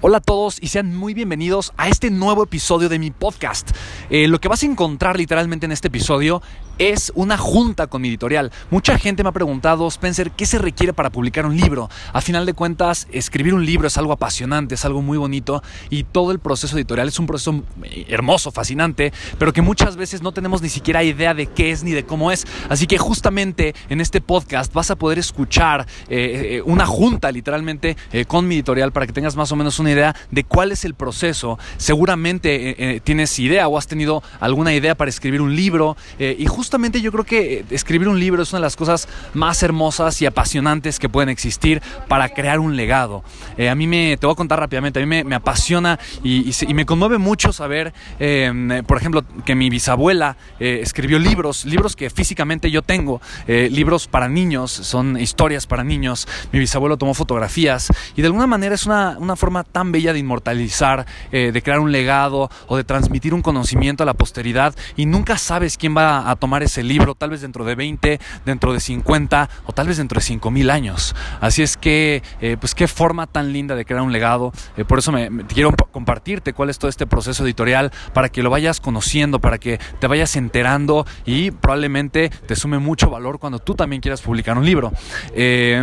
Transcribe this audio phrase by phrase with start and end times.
[0.00, 3.70] Hola a todos y sean muy bienvenidos a este nuevo episodio de mi podcast.
[4.10, 6.42] Eh, lo que vas a encontrar literalmente en este episodio
[6.76, 8.50] es una junta con mi editorial.
[8.70, 11.88] Mucha gente me ha preguntado, Spencer, ¿qué se requiere para publicar un libro?
[12.12, 16.02] A final de cuentas, escribir un libro es algo apasionante, es algo muy bonito y
[16.02, 20.32] todo el proceso editorial es un proceso eh, hermoso, fascinante, pero que muchas veces no
[20.32, 22.44] tenemos ni siquiera idea de qué es ni de cómo es.
[22.68, 28.48] Así que justamente en este podcast vas a poder escuchar eh, una junta literalmente con
[28.48, 31.58] mi editorial para que tengas más o menos una idea de cuál es el proceso.
[31.76, 37.12] Seguramente tienes idea o has tenido alguna idea para escribir un libro y justamente yo
[37.12, 40.98] creo que eh, escribir un libro es una de las cosas más hermosas y apasionantes
[40.98, 43.22] que pueden existir para crear un legado.
[43.56, 46.86] Eh, a mí me, te voy a contar rápidamente, a mí me, apasiona y, me
[46.86, 52.70] conmueve mucho saber, em, por ejemplo, que mi bisabuela eh, escribió libros, libros que físicamente
[52.70, 56.26] yo tengo, libros para niños, son historias para niños.
[56.52, 60.20] Mi bisabuelo tomó fotografías y de alguna manera es una, una forma tan bella de
[60.20, 65.36] inmortalizar, de crear un legado o de transmitir un conocimiento a la posteridad y nunca
[65.36, 69.48] sabes quién va a tomar ese libro, tal vez dentro de 20, dentro de 50
[69.66, 71.14] o tal vez dentro de 5 mil años.
[71.40, 74.52] Así es que, eh, pues qué forma tan linda de crear un legado.
[74.76, 78.50] Eh, por eso me, quiero compartirte cuál es todo este proceso editorial para que lo
[78.50, 83.74] vayas conociendo, para que te vayas enterando y probablemente te sume mucho valor cuando tú
[83.74, 84.92] también quieras publicar un libro.
[85.34, 85.82] Eh,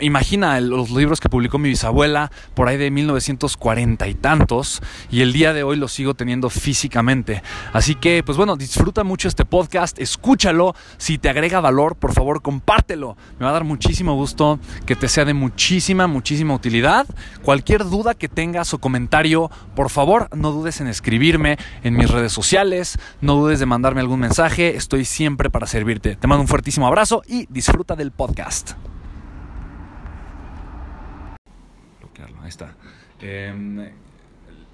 [0.00, 5.32] imagina los libros que publicó mi bisabuela por ahí de 1940 y tantos y el
[5.32, 7.42] día de hoy los sigo teniendo físicamente.
[7.72, 10.74] Así que, pues bueno, disfruta mucho este podcast escúchalo.
[10.96, 13.16] Si te agrega valor, por favor, compártelo.
[13.38, 17.06] Me va a dar muchísimo gusto que te sea de muchísima, muchísima utilidad.
[17.42, 22.32] Cualquier duda que tengas o comentario, por favor, no dudes en escribirme en mis redes
[22.32, 22.98] sociales.
[23.20, 24.76] No dudes de mandarme algún mensaje.
[24.76, 26.16] Estoy siempre para servirte.
[26.16, 28.72] Te mando un fuertísimo abrazo y disfruta del podcast.
[32.42, 32.74] Ahí está.
[33.22, 33.88] Em,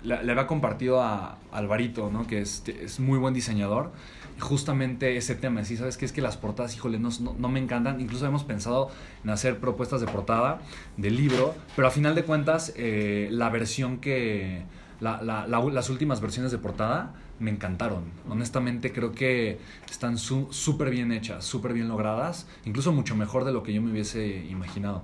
[0.03, 2.27] le, había compartido a Alvarito, ¿no?
[2.27, 3.93] que es, es muy buen diseñador
[4.39, 5.65] justamente ese tema.
[5.65, 8.01] Sí, sabes que es que las portadas, híjole, no, no, me encantan.
[8.01, 8.91] Incluso hemos pensado
[9.25, 10.61] en hacer propuestas de portada
[10.97, 14.63] del libro, pero a final de cuentas, eh, la versión que.
[15.01, 18.05] las últimas versiones de portada me encantaron.
[18.29, 19.59] Honestamente, creo que
[19.91, 23.91] están súper bien hechas, súper bien logradas, incluso mucho mejor de lo que yo me
[23.91, 25.03] hubiese imaginado.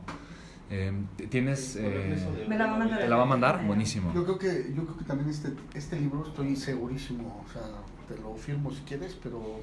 [0.71, 1.77] Em, ¿Tienes...?
[1.77, 2.17] Eh,
[2.49, 2.99] ¿Me la va a mandar?
[3.01, 3.67] ¿Te la va a mandar?
[3.67, 4.13] Buenísimo.
[4.15, 7.63] Yo creo que, yo creo que también este, este libro estoy segurísimo, o sea,
[8.09, 9.61] te lo firmo si quieres, pero...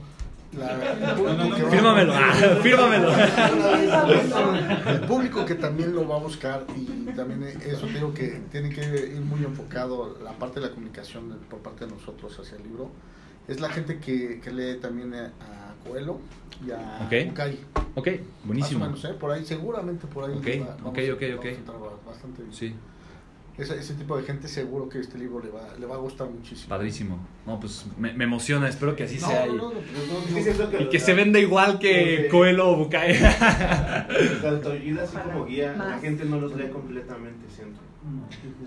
[1.69, 2.13] fírmamelo,
[2.61, 3.11] fírmamelo.
[4.87, 8.81] El público que también lo va a buscar y también eso digo que tiene que
[8.81, 12.91] ir muy enfocado la parte de la comunicación por parte de nosotros hacia el libro.
[13.47, 16.19] Es la gente que, que lee también a Coelho
[16.65, 17.31] y a okay.
[17.95, 18.07] Ok,
[18.43, 18.79] buenísimo.
[18.81, 19.13] Más o menos, ¿eh?
[19.19, 20.37] por ahí, seguramente por ahí.
[20.37, 20.47] Ok,
[20.85, 22.05] ok, ok, ok.
[22.05, 22.53] Bastante bien.
[22.53, 22.75] Sí.
[23.57, 26.29] Ese, ese, tipo de gente seguro que este libro le va, le va a gustar
[26.29, 26.69] muchísimo.
[26.69, 27.19] Padrísimo.
[27.45, 29.47] No, pues me, me emociona, espero que así sea.
[29.47, 33.19] y, que, se venda igual que Coelho o Bucay.
[34.41, 37.81] Tanto así como guía, la gente no los lee completamente, siento.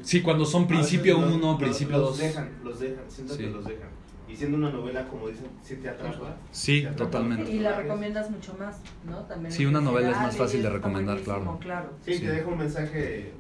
[0.03, 2.09] Sí, cuando son principio 1, principio 2.
[2.11, 3.89] Los dejan, los dejan, siento que los dejan.
[4.33, 6.37] Y siendo una novela, como dicen, si te atrapa.
[6.51, 7.53] Sí, totalmente.
[7.53, 9.19] Y la recomiendas mucho más, ¿no?
[9.25, 11.59] También sí, una novela es más fácil de recomendar, claro.
[12.05, 13.35] Sí, te deja un mensaje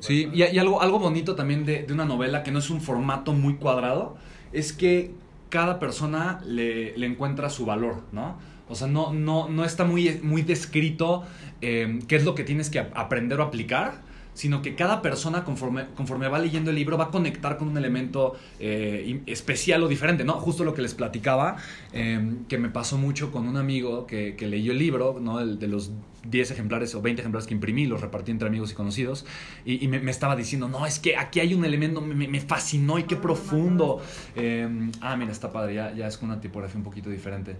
[0.00, 2.80] Sí, y, y, algo, algo bonito también de, de, una novela que no es un
[2.80, 4.16] formato muy cuadrado,
[4.52, 5.12] es que
[5.48, 8.36] cada persona le, le encuentra su valor, ¿no?
[8.68, 11.24] O sea, no, no, no está muy, muy descrito
[11.60, 14.02] eh, qué es lo que tienes que aprender o aplicar,
[14.36, 17.76] sino que cada persona conforme, conforme va leyendo el libro va a conectar con un
[17.76, 20.34] elemento eh, especial o diferente, ¿no?
[20.34, 21.56] Justo lo que les platicaba,
[21.92, 25.40] eh, que me pasó mucho con un amigo que, que leyó el libro, ¿no?
[25.40, 25.90] El de los
[26.28, 29.24] 10 ejemplares o 20 ejemplares que imprimí, los repartí entre amigos y conocidos,
[29.64, 32.28] y, y me, me estaba diciendo, no, es que aquí hay un elemento, me, me-
[32.28, 34.02] me fascinó y qué profundo.
[34.34, 34.68] Eh,
[35.00, 37.56] ah, mira, está padre, ya, ya es con una tipografía un poquito diferente.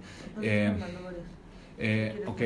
[1.79, 2.41] Eh, ok,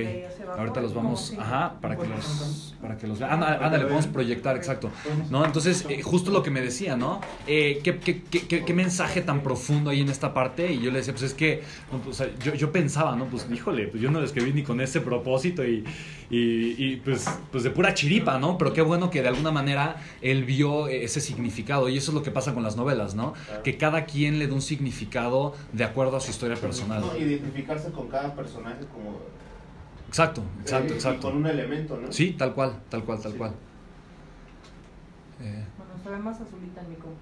[0.59, 3.33] ahorita los vamos, ajá, para que los, para que los vean.
[3.35, 4.91] Ándale, ándale, vamos a proyectar, exacto.
[5.31, 5.45] ¿No?
[5.45, 7.21] Entonces, eh, justo lo que me decía, ¿no?
[7.47, 10.73] Eh, ¿qué, qué, qué, qué- qué mensaje tan profundo hay en esta parte?
[10.73, 11.63] Y yo le decía, pues es que,
[11.93, 13.27] no, pues, yo, yo pensaba, ¿no?
[13.27, 15.85] Pues, híjole, pues yo no lo escribí ni con ese propósito y,
[16.29, 18.59] y, y, pues, pues de pura chiripa, ¿no?
[18.59, 21.89] Pero qué bueno que de alguna manera él vio ese significado.
[21.89, 23.35] Y eso es lo que pasa con las novelas, ¿no?
[23.63, 27.01] Que cada quien le da un significado de acuerdo a su historia personal.
[27.01, 29.20] No, identificarse con cada personaje como...
[30.11, 31.29] Exacto, exacto, eh, y exacto.
[31.29, 32.11] con un elemento, ¿no?
[32.11, 33.39] Sí, tal cual, tal cual, tal Sí.
[33.39, 33.53] cual.
[35.41, 37.17] Eh, Bueno, se ve más azulita en mi compu.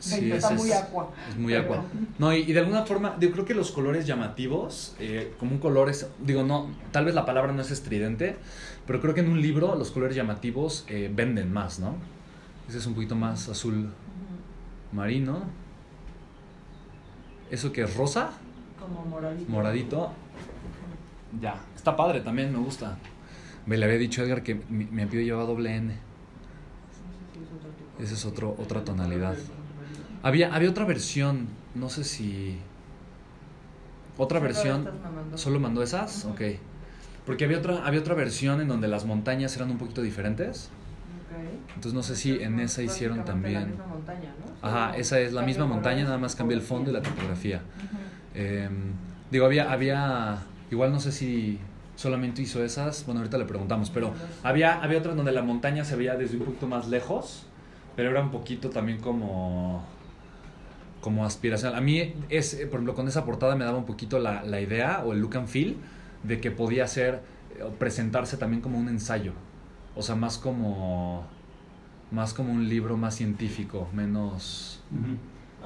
[0.00, 1.08] sí, Está ese muy es, aqua.
[1.30, 1.84] es muy aqua.
[2.18, 5.58] No, y, y de alguna forma, yo creo que los colores llamativos, eh, como un
[5.58, 8.36] color es, digo, no, tal vez la palabra no es estridente,
[8.88, 11.94] pero creo que en un libro los colores llamativos eh, venden más, ¿no?
[12.68, 13.92] Ese es un poquito más azul
[14.92, 15.44] marino.
[17.52, 18.30] ¿Eso que es rosa?
[18.80, 19.50] Como moradito.
[19.50, 20.12] Moradito.
[21.40, 22.98] Ya, está padre también, me gusta.
[23.64, 25.94] Me le había dicho a Edgar que mi, mi apellido lleva doble N.
[28.00, 29.36] Esa es otro, otra tonalidad.
[30.24, 31.46] Había, había otra versión,
[31.76, 32.58] no sé si...
[34.18, 34.84] Otra Solo versión...
[35.14, 35.38] mandó.
[35.38, 36.24] ¿Solo mandó esas?
[36.24, 36.40] Ok.
[37.24, 40.70] Porque había otra, había otra versión en donde las montañas eran un poquito diferentes.
[41.30, 41.68] Ok.
[41.68, 43.78] Entonces no sé si en esa hicieron Prácticamente La también...
[43.78, 44.68] misma montaña, ¿no?
[44.68, 47.58] Ajá, esa es la misma montaña, nada más cambia el fondo y la tipografía.
[47.58, 47.96] Ujú.
[48.34, 48.68] Eh,
[49.30, 50.38] digo, había, había,
[50.70, 51.60] igual no sé si
[51.96, 54.12] solamente hizo esas, bueno, ahorita le preguntamos, pero
[54.42, 57.46] había, había otra donde la montaña se veía desde un poquito más lejos,
[57.96, 59.82] pero era un poquito también como,
[61.00, 61.76] como aspiracional.
[61.76, 64.60] A mí, es, eh, por ejemplo, con esa portada me daba un poquito la, la
[64.60, 65.76] idea o el look and feel
[66.22, 67.22] de que podía ser,
[67.58, 69.32] eh, presentarse también como un ensayo,
[69.94, 71.24] o sea, más como,
[72.10, 74.82] más como un libro más científico, menos,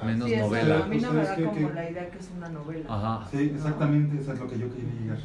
[0.05, 0.83] menos Sí, es- novela.
[0.83, 2.85] A mí no me da ¿Ustedes qué- como la idea que es una novela.
[2.87, 3.27] Ajá.
[3.29, 5.17] Sí, exactamente, eso es lo que yo quería llegar.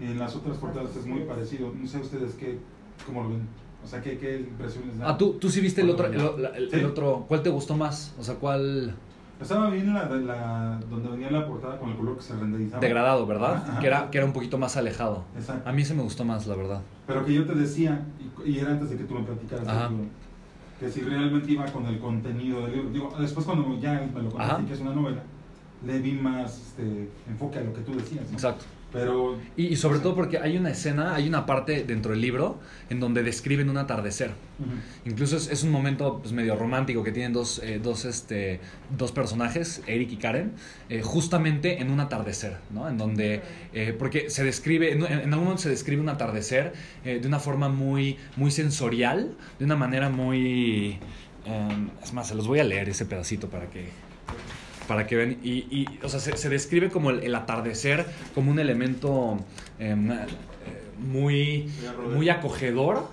[0.00, 1.72] En las otras portadas es muy parecido.
[1.74, 2.58] No sé ustedes qué,
[3.06, 3.48] cómo lo ven.
[3.84, 5.10] O sea, qué, qué impresiones dan.
[5.10, 6.84] Ah, ¿tú, tú sí viste el otro, el, el- el Sí.
[6.84, 8.14] otro, ¿cuál te gustó más?
[8.18, 8.94] O sea, ¿cuál
[9.40, 12.80] Estaba bien la, la donde venía la portada con el color que se renderizaba.
[12.80, 13.56] degradado, verdad?
[13.56, 13.78] Ajá.
[13.80, 15.24] Que era, que era un poquito más alejado.
[15.36, 15.68] Exacto.
[15.68, 16.80] A mí se me gustó más, la verdad.
[17.06, 18.02] Pero que yo te decía,
[18.44, 19.90] y, y era antes de que tú me platicaras, Ajá.
[20.80, 22.90] que si realmente iba con el contenido del libro.
[22.90, 25.22] Digo, después cuando ya me lo conocí que es una novela,
[25.86, 28.26] le vi más este, enfoque a lo que tú decías.
[28.26, 28.32] ¿no?
[28.32, 28.64] Exacto.
[28.92, 32.58] Pero Y, y sobre todo porque hay una escena, hay una parte dentro del libro
[32.88, 34.30] en donde describen un atardecer.
[35.04, 38.60] Incluso es, es un momento pues, medio romántico que tienen dos, eh, dos, este,
[38.96, 40.52] dos personajes, Eric y Karen,
[40.88, 42.88] eh, justamente en un atardecer, ¿no?
[42.88, 43.42] En donde,
[43.74, 46.72] eh, porque se describe, en, en algún momento se describe un atardecer
[47.04, 50.98] de una forma muy, muy sensorial, de una manera muy...
[51.44, 53.88] em, es más, se los voy a leer ese pedacito para que,
[54.86, 55.36] para que vean.
[55.42, 59.38] Y, y, o sea, se, se describe como el, el atardecer como un elemento
[59.78, 60.16] em, eh,
[60.98, 61.68] muy,
[62.14, 63.08] muy acogedor.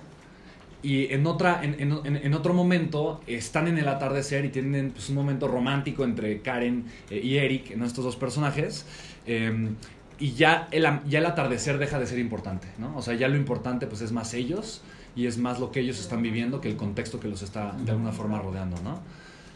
[0.82, 5.08] Y en, otra, en, en- en- otro momento están en el atardecer y tienen pues,
[5.10, 7.86] un momento romántico entre Karen eh, y Eric, ¿no?
[7.86, 8.86] estos dos personajes.
[9.26, 9.76] em,
[10.20, 12.96] y ya el, ya el atardecer deja de ser importante, ¿no?
[12.96, 14.82] O sea, ya lo importante pues es más ellos
[15.16, 17.92] y es más lo que ellos están viviendo que el contexto que los está de
[17.92, 19.00] alguna forma rodeando, ¿no?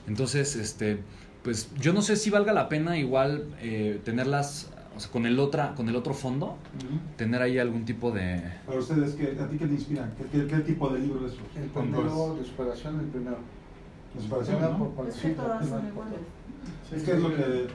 [0.08, 0.98] Entonces, este,
[1.48, 5.40] pues yo no sé si valga la pena igual eh, tenerlas, o sea, con el,
[5.40, 7.00] otra, con el otro fondo, ujú.
[7.16, 8.44] tener ahí algún tipo de...
[8.66, 10.10] Para ustedes, ¿qué, ¿a ti qué te inspira?
[10.18, 11.36] ¿Qué, qué, qué tipo de libro es?
[11.56, 13.38] El ¿Con primero de superación, el primero.
[14.14, 14.90] De superación, ¿no?
[14.90, 16.20] por Es que todas partida, son por- iguales.
[16.94, 17.68] Es que es lo que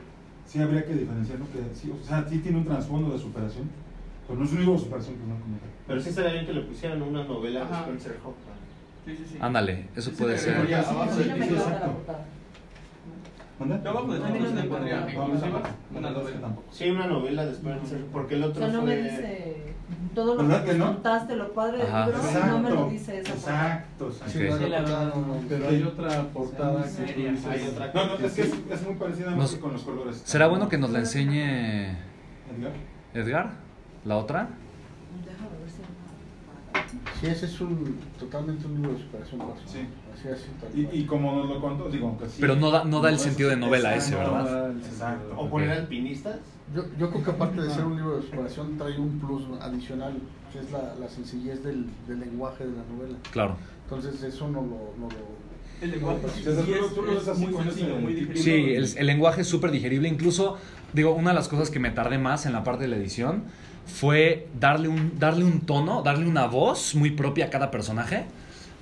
[0.46, 1.46] sí habría que diferenciar, ¿no?
[1.46, 3.70] Que sí, o sea, sí tiene un trasfondo de superación,
[4.28, 5.70] pero no es un libro de superación, pues no como tal.
[5.86, 7.76] Pero sí estaría bien que le pusieran una novela Ajá.
[7.86, 8.60] de Spencer Hoffman.
[9.06, 9.38] Sí, sí, sí.
[9.40, 10.74] Ándale, eso Sí, puede sí, ser.
[10.74, 11.96] abajo del la exacto.
[18.12, 18.96] Porque el O otro sea, no fue...
[18.96, 19.62] me dice
[20.14, 20.86] todo lo ¿Verdad que que no?
[20.86, 23.32] contaste, lo padre del libro, no me lo dice esa.
[23.32, 24.32] Exacto, exacto.
[24.32, 24.50] Sí, Ok.
[24.50, 27.46] no, Sí, la no, verdad, no, no, pero hay otra portada que dices.
[27.46, 30.22] Hay otra No, no, es que es, es muy parecida Nos- con los colores.
[30.24, 31.90] ¿Será bueno que nos la enseñe
[32.50, 32.72] Edgar?
[33.14, 33.50] Edgar?
[34.04, 34.48] ¿La otra?
[35.24, 37.20] Déjame ver si.
[37.20, 39.66] Sí, ese es un, totalmente un libro de superación personal.
[39.68, 39.78] Sí.
[40.12, 42.36] Así, Y, como nos lo contó, digo, aunque sí.
[42.40, 44.44] Pero no da- no da el es- sentido de novela ese, ¿verdad?
[44.44, 45.34] no da el sentido Exacto.
[45.36, 46.36] O poner alpinistas.
[46.74, 50.14] Yo, yo creo que aparte de ser un libro de superación, trae un plus adicional,
[50.52, 53.18] que es la, la sencillez del, del lenguaje de la novela.
[53.30, 53.56] Claro.
[53.84, 54.94] Entonces, eso no lo.
[54.98, 55.42] No lo
[55.82, 56.20] El lenguaje
[58.34, 60.08] Sí, sí, el lenguaje es súper digerible.
[60.08, 60.56] Incluso,
[60.92, 63.44] digo, una de las cosas que me tardé más en la parte de la edición
[63.86, 68.26] fue darle un, darle un tono, darle una voz muy propia a cada personaje,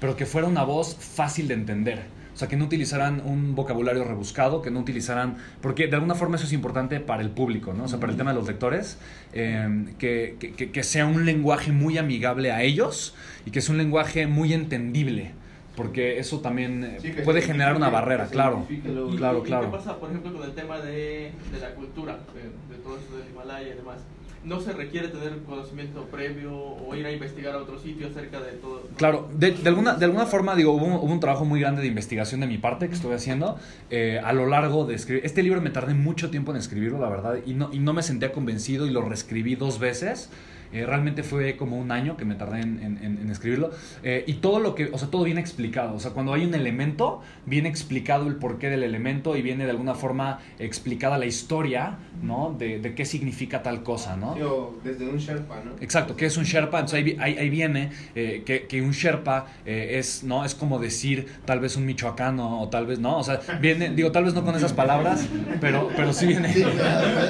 [0.00, 2.02] pero que fuera una voz fácil de entender.
[2.34, 5.36] O sea, que no utilizaran un vocabulario rebuscado, que no utilizaran...
[5.60, 7.84] Porque de alguna forma eso es importante para el público, ¿no?
[7.84, 8.98] O sea, para el tema de los lectores,
[9.34, 13.14] eh, que, que- que- sea un lenguaje muy amigable a ellos
[13.44, 15.32] y que sea un lenguaje muy entendible.
[15.76, 18.66] Porque eso también eh, Sí, puede generar una barrera, claro.
[18.84, 19.70] lo- Claro, y claro.
[19.70, 23.18] ¿Qué pasa, por ejemplo, con el tema de, de la cultura, de, de todo esto
[23.18, 23.98] del Himalaya y demás?
[24.42, 28.52] No se requiere tener conocimiento previo o ir a investigar a otro sitio acerca de
[28.52, 28.88] todo.
[28.96, 31.88] Claro, de, de alguna, de alguna forma, digo, hubo, hubo un trabajo muy grande de
[31.88, 33.58] investigación de mi parte que estuve haciendo
[33.90, 35.26] eh, a lo largo de escribir.
[35.26, 38.02] Este libro me tardé mucho tiempo en escribirlo, la verdad, y no, y no me
[38.02, 40.30] sentía convencido y lo reescribí dos veces.
[40.72, 43.70] Eh, realmente fue como un año que me tardé en, en- en- escribirlo.
[44.02, 45.94] Eh, y todo lo que, o sea, todo viene explicado.
[45.94, 49.70] O sea, cuando hay un elemento, viene explicado el porqué del elemento y viene de
[49.70, 52.54] alguna forma explicada la historia, ¿no?
[52.58, 54.34] De, de qué significa tal cosa, ¿no?
[54.34, 55.72] Sí, o desde un Sherpa, ¿no?
[55.80, 56.78] Exacto, que es un Sherpa?
[56.80, 60.44] Entonces ahí, ahí, ahí viene eh, que, que un Sherpa eh, es, ¿no?
[60.44, 63.18] es como decir tal vez un michoacano o tal vez, ¿no?
[63.18, 65.26] O sea, viene, digo, tal vez no con esas palabras,
[65.60, 66.52] pero, pero sí viene.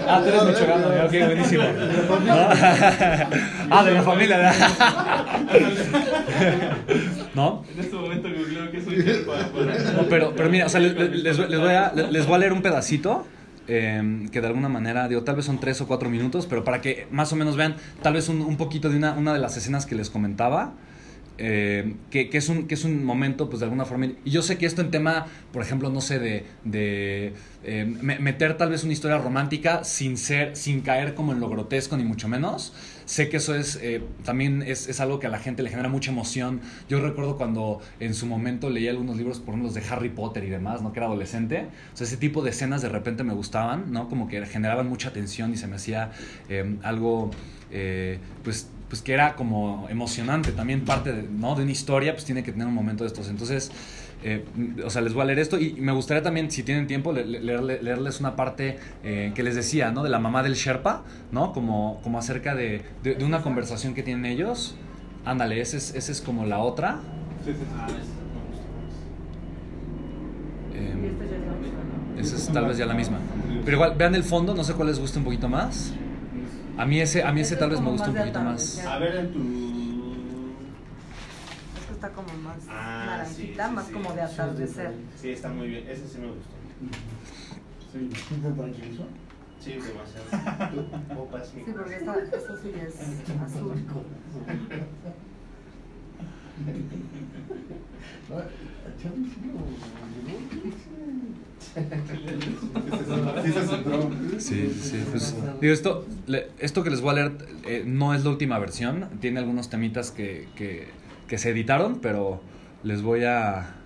[0.07, 1.65] Ah, tú eres michoacano, ok, buenísimo.
[2.27, 3.30] ¿No?
[3.71, 4.53] Ah, de la familia.
[7.35, 7.65] ¿No?
[7.73, 8.81] En este momento googleo que
[9.27, 12.39] para- No, pero, pero mira, o sea, les, les- les voy a, les voy a
[12.39, 13.27] leer un pedacito.
[13.73, 16.81] eh, que de alguna manera, digo, tal vez son tres o cuatro minutos, pero para
[16.81, 19.57] que más o menos vean tal vez un, un poquito de una, una de las
[19.57, 20.73] escenas que les comentaba,
[21.39, 24.43] eh, que, que es un, que es un momento, pues de alguna forma, y yo
[24.43, 27.33] sé que esto en tema, por ejemplo, no sé, de, de
[27.63, 31.49] eh, me- meter tal vez una historia romántica sin ser, sin caer como en lo
[31.49, 32.73] grotesco, ni mucho menos,
[33.11, 35.89] sé que eso es, eh, también es, es algo que a la gente le genera
[35.89, 36.61] mucha emoción.
[36.89, 40.45] Yo recuerdo cuando en su momento leí algunos libros, por ejemplo, los de Harry Potter
[40.45, 40.93] y demás, ¿no?
[40.93, 41.67] Que era adolescente.
[41.93, 44.09] O sea, ese tipo de escenas de repente me gustaban, ¿no?
[44.09, 46.13] Como que generaban mucha tensión y se me hacía
[46.49, 47.33] eh, algo,
[47.73, 50.53] eh, pues, pues que era como emocionante.
[50.53, 51.57] También parte de, ¿no?
[51.57, 53.29] de una historia, pues tiene que tener un momento de estos.
[53.29, 53.73] Entonces,
[54.23, 54.45] eh,
[54.85, 57.25] o sea, les voy a leer esto y me gustaría también, si tienen tiempo, le-
[57.27, 60.03] le- leerle- leerles una parte eh, que les decía, ¿no?
[60.03, 61.53] De la mamá del Sherpa, ¿no?
[61.53, 64.75] Como, como acerca de, de- de una conversación que tienen ellos.
[65.25, 66.99] Ándale, esa es, esa es como la otra.
[67.45, 67.65] Sí, sí, sí.
[67.79, 68.95] Ah, es- me gusta más.
[70.75, 71.79] Eh, Y esta ya es la misma,
[72.15, 72.21] ¿no?
[72.21, 73.19] esa es tal vez ya la misma.
[73.65, 75.93] Pero igual, vean el fondo, no sé cuál les gusta un poquito más.
[76.79, 78.79] A mí ese, a mí ese Ese tal es vez me gusta un poquito más.
[78.87, 79.70] A ver en tu...
[82.01, 83.93] Está como más Ah, naranjita, sí, sí, más sí.
[83.93, 84.95] como de atardecer.
[85.21, 85.87] Sí, está muy bien.
[85.87, 86.51] Ese sí me gustó.
[87.93, 88.09] Sí.
[88.27, 89.07] ¿Sí te tranquilizó?
[89.61, 91.21] Sí, demasiado.
[91.23, 92.95] Opas, Sí, porque esta, esto sí es
[93.43, 93.85] azul.
[104.39, 104.39] Sí.
[104.39, 105.05] Sí, sí, sí.
[105.11, 107.33] Pues, digo, esto, le- esto que les voy a leer
[107.65, 109.09] eh, no es la última versión.
[109.21, 110.89] Tiene algunos temitas que, que,
[111.31, 112.43] que se editaron, pero
[112.85, 113.77] les voy a...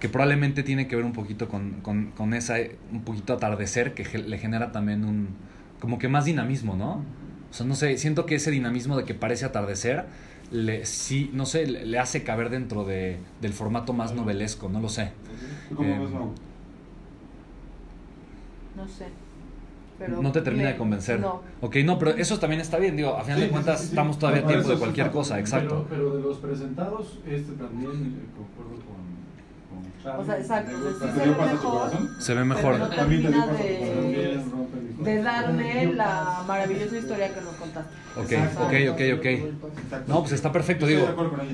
[0.00, 2.56] que probablemente tiene que ver un poquito con, con, con esa,
[2.92, 5.28] un poquito atardecer que ge- le genera también un,
[5.80, 7.04] como que más dinamismo, ¿no?
[7.50, 10.06] O sea, no sé, siento que ese dinamismo de que parece atardecer,
[10.50, 14.80] le, sí, no sé, le, le hace caber dentro de, del formato más novelesco, no
[14.80, 15.12] lo sé.
[15.68, 16.10] ¿Tú cómo Eh, ves?
[18.76, 19.06] No sé.
[19.98, 21.20] Pero no te termina me- de convencer.
[21.20, 21.40] No.
[21.60, 23.92] Ok, no, pero eso también está bien, digo, a final Sí, de cuentas sí, sí.
[23.92, 25.86] estamos todavía a tiempo de cualquier cosa, exacto.
[25.88, 28.93] Pero, pero de los presentados, este también eh, concuerdo con.
[30.06, 31.90] O sea, exacto, o sea, sí ¿Te se ve mejor.
[32.20, 32.72] Se ve mejor.
[32.74, 34.40] Pero no termina de,
[35.02, 37.94] de darle la maravillosa historia que nos contaste.
[38.16, 38.64] Ok, Exacto.
[38.92, 40.06] ok, ok.
[40.08, 41.08] No, pues está perfecto, digo.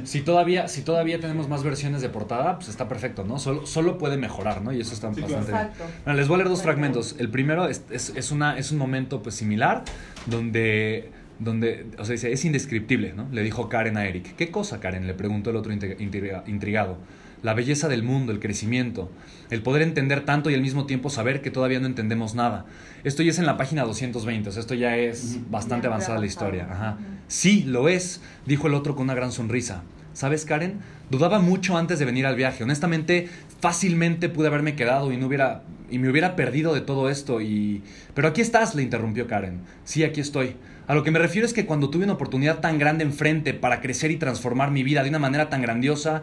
[0.05, 3.39] Si todavía, si todavía tenemos más versiones de portada, pues está perfecto, ¿no?
[3.39, 4.73] Solo, solo puede mejorar, ¿no?
[4.73, 5.65] Y eso está Sí, bastante claro.
[5.69, 5.73] bien.
[5.79, 5.95] Exacto.
[6.05, 7.17] Bueno, les voy a leer dos fragmentos.
[7.19, 9.85] El primero es, es, es una, es un momento pues similar
[10.27, 13.27] donde, donde, o sea, dice, es indescriptible, ¿no?
[13.33, 14.35] Le dijo Karen a Eric.
[14.37, 15.07] ¿Qué cosa, Karen?
[15.07, 16.99] Le preguntó el otro intri- intriga- intrigado.
[17.43, 19.11] La belleza del mundo, el crecimiento,
[19.51, 22.67] el poder entender tanto y al mismo tiempo saber que todavía no entendemos nada.
[23.05, 26.19] Esto ya es en la página 220, o sea, esto ya es bastante Ya avanzada
[26.19, 26.69] la historia.
[26.71, 26.99] Ajá.
[27.29, 29.83] Sí, lo es, dijo el otro con una gran sonrisa.
[30.13, 30.81] ¿Sabes, Karen?
[31.09, 32.65] Dudaba mucho antes de venir al viaje.
[32.65, 33.29] Honestamente,
[33.61, 37.83] fácilmente pude haberme quedado y no hubiera y me hubiera perdido de todo esto y
[38.15, 39.61] pero aquí estás, le interrumpió Karen.
[39.85, 40.57] Sí, aquí estoy.
[40.87, 43.81] A lo que me refiero es que cuando tuve una oportunidad tan grande enfrente para
[43.81, 46.23] crecer y transformar mi vida de una manera tan grandiosa,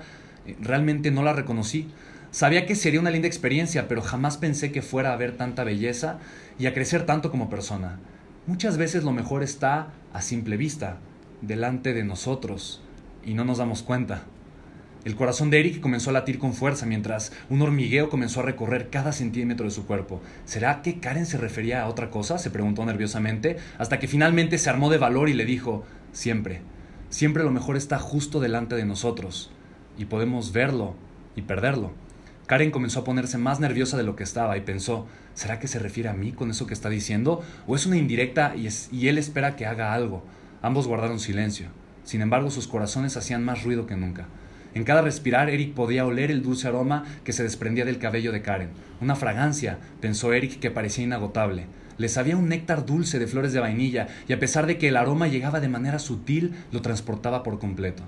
[0.61, 1.87] realmente no la reconocí.
[2.31, 6.19] Sabía que sería una linda experiencia, pero jamás pensé que fuera a ver tanta belleza
[6.59, 7.99] y a crecer tanto como persona.
[8.45, 10.97] Muchas veces lo mejor está a simple vista,
[11.41, 12.81] delante de nosotros,
[13.25, 14.23] y no nos damos cuenta.
[15.05, 18.89] El corazón de Eric comenzó a latir con fuerza mientras un hormigueo comenzó a recorrer
[18.89, 20.21] cada centímetro de su cuerpo.
[20.45, 22.37] ¿Será que Karen se refería a otra cosa?
[22.37, 26.61] se preguntó nerviosamente, hasta que finalmente se armó de valor y le dijo, siempre,
[27.09, 29.51] siempre lo mejor está justo delante de nosotros,
[29.97, 30.95] y podemos verlo
[31.35, 31.91] y perderlo.
[32.47, 35.79] Karen comenzó a ponerse más nerviosa de lo que estaba y pensó, ¿será que se
[35.79, 37.43] refiere a mí con eso que está diciendo?
[37.67, 40.23] ¿O es una indirecta y, y él espera que haga algo?
[40.61, 41.67] Ambos guardaron silencio.
[42.05, 44.27] Sin embargo, sus corazones hacían más ruido que nunca.
[44.73, 48.41] En cada respirar, Eric podía oler el dulce aroma que se desprendía del cabello de
[48.41, 48.69] Karen.
[49.01, 51.65] Una fragancia, pensó Eric, que parecía inagotable.
[51.97, 54.97] Le sabía un néctar dulce de flores de vainilla, y a pesar de que el
[54.97, 58.03] aroma llegaba de manera sutil, lo transportaba por completo.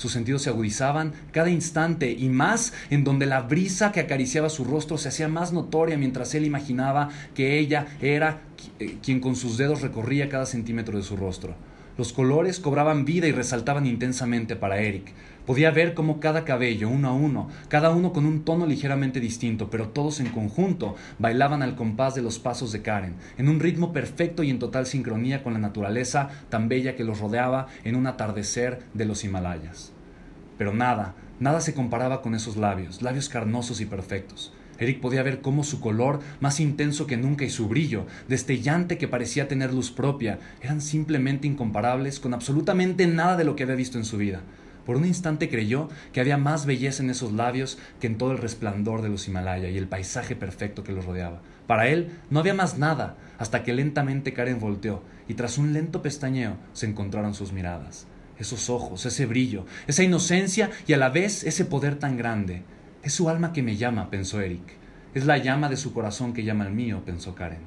[0.00, 4.64] Sus sentidos se agudizaban cada instante y más en donde la brisa que acariciaba su
[4.64, 8.40] rostro se hacía más notoria mientras él imaginaba que ella era
[8.78, 11.54] eh, quien con sus dedos recorría cada centímetro de su rostro.
[11.98, 15.12] Los colores cobraban vida y resaltaban intensamente para Eric.
[15.50, 19.68] Podía ver cómo cada cabello, uno a uno, cada uno con un tono ligeramente distinto,
[19.68, 23.92] pero todos en conjunto, bailaban al compás de los pasos de Karen, en un ritmo
[23.92, 28.06] perfecto y en total sincronía con la naturaleza tan bella que los rodeaba en un
[28.06, 29.90] atardecer de los Himalayas.
[30.56, 34.52] Pero nada, nada se comparaba con esos labios, labios carnosos y perfectos.
[34.78, 39.08] Eric podía ver cómo su color, más intenso que nunca, y su brillo, destellante que
[39.08, 43.98] parecía tener luz propia, eran simplemente incomparables con absolutamente nada de lo que había visto
[43.98, 44.42] en su vida.
[44.84, 48.38] Por un instante creyó que había más belleza en esos labios que en todo el
[48.38, 51.40] resplandor de los Himalaya y el paisaje perfecto que los rodeaba.
[51.66, 56.02] Para él no había más nada, hasta que lentamente Karen volteó, y tras un lento
[56.02, 58.06] pestañeo se encontraron sus miradas.
[58.38, 62.62] Esos ojos, ese brillo, esa inocencia y a la vez ese poder tan grande.
[63.02, 64.62] Es su alma que me llama, pensó Eric.
[65.14, 67.62] Es la llama de su corazón que llama al mío, pensó Karen.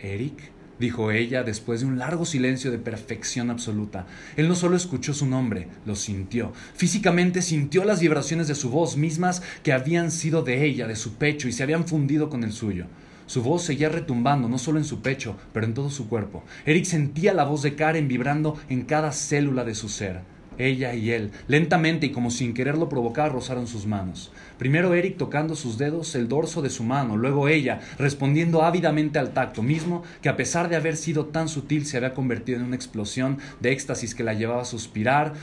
[0.00, 0.52] ¿Eric?
[0.78, 4.06] Dijo ella después de un largo silencio de perfección absoluta.
[4.36, 6.52] Él no solo escuchó su nombre, lo sintió.
[6.74, 11.14] Físicamente sintió las vibraciones de su voz mismas que habían sido de ella, de su
[11.14, 12.86] pecho, y se habían fundido con el suyo.
[13.26, 16.44] Su voz seguía retumbando no solo en su pecho, pero en todo su cuerpo.
[16.64, 20.22] Eric sentía la voz de Karen vibrando en cada célula de su ser.
[20.58, 24.32] Ella y él, lentamente y como sin quererlo provocar, rozaron sus manos.
[24.58, 29.32] Primero Eric tocando sus dedos el dorso de su mano, luego ella respondiendo ávidamente al
[29.32, 32.76] tacto, mismo que a pesar de haber sido tan sutil se había convertido en una
[32.76, 35.34] explosión de éxtasis que la llevaba a suspirar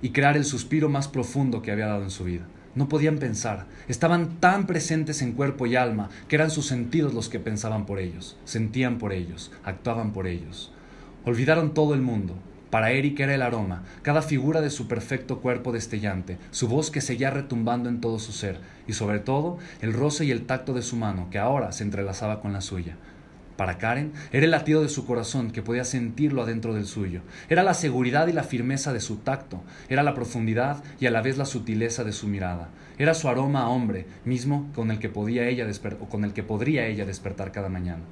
[0.00, 2.46] y crear el suspiro más profundo que había dado en su vida.
[2.76, 7.28] No podían pensar, estaban tan presentes en cuerpo y alma que eran sus sentidos los
[7.28, 10.72] que pensaban por ellos, sentían por ellos, actuaban por ellos.
[11.24, 12.34] Olvidaron todo el mundo,
[12.74, 17.00] para Eric era el aroma, cada figura de su perfecto cuerpo destellante, su voz que
[17.00, 18.58] seguía retumbando en todo su ser,
[18.88, 22.40] y sobre todo el roce y el tacto de su mano, que ahora se entrelazaba
[22.40, 22.96] con la suya.
[23.56, 27.20] Para Karen era el latido de su corazón que podía sentirlo adentro del suyo.
[27.48, 29.62] Era la seguridad y la firmeza de su tacto.
[29.88, 32.70] Era la profundidad y a la vez la sutileza de su mirada.
[32.98, 35.64] Era su aroma a hombre, mismo con el que podía ella
[36.10, 38.02] con el que podría ella despertar cada mañana.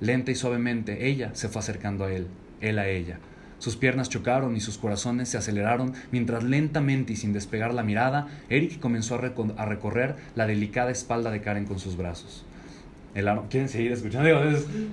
[0.00, 2.28] Lenta y suavemente ella se fue acercando a él,
[2.62, 3.18] él a ella.
[3.58, 8.28] Sus piernas chocaron y sus corazones se aceleraron mientras lentamente y sin despegar la mirada,
[8.50, 12.44] Eric comenzó a, recorrer la delicada espalda de Karen con sus brazos.
[13.14, 14.28] El ¿Quieren seguir escuchando?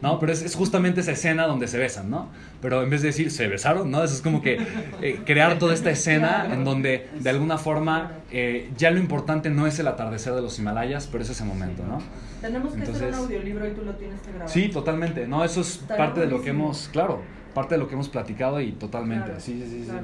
[0.01, 2.29] no, pero es, justamente esa escena donde se besan, ¿no?
[2.61, 4.01] Pero en vez de decir se besaron, ¿no?
[4.01, 4.59] Eso es como que
[5.01, 9.67] eh, crear toda esta escena en donde de alguna forma eh, ya lo importante no
[9.67, 11.99] es el atardecer de los Himalayas, pero es ese momento, ¿no?
[12.39, 14.49] Tenemos que hacer un audiolibro y tú lo tienes que grabar.
[14.49, 15.27] Sí, totalmente.
[15.27, 17.21] No, eso es parte de lo que hemos, claro
[17.53, 19.97] parte de lo que hemos platicado y totalmente, sí, sí, sí, sí.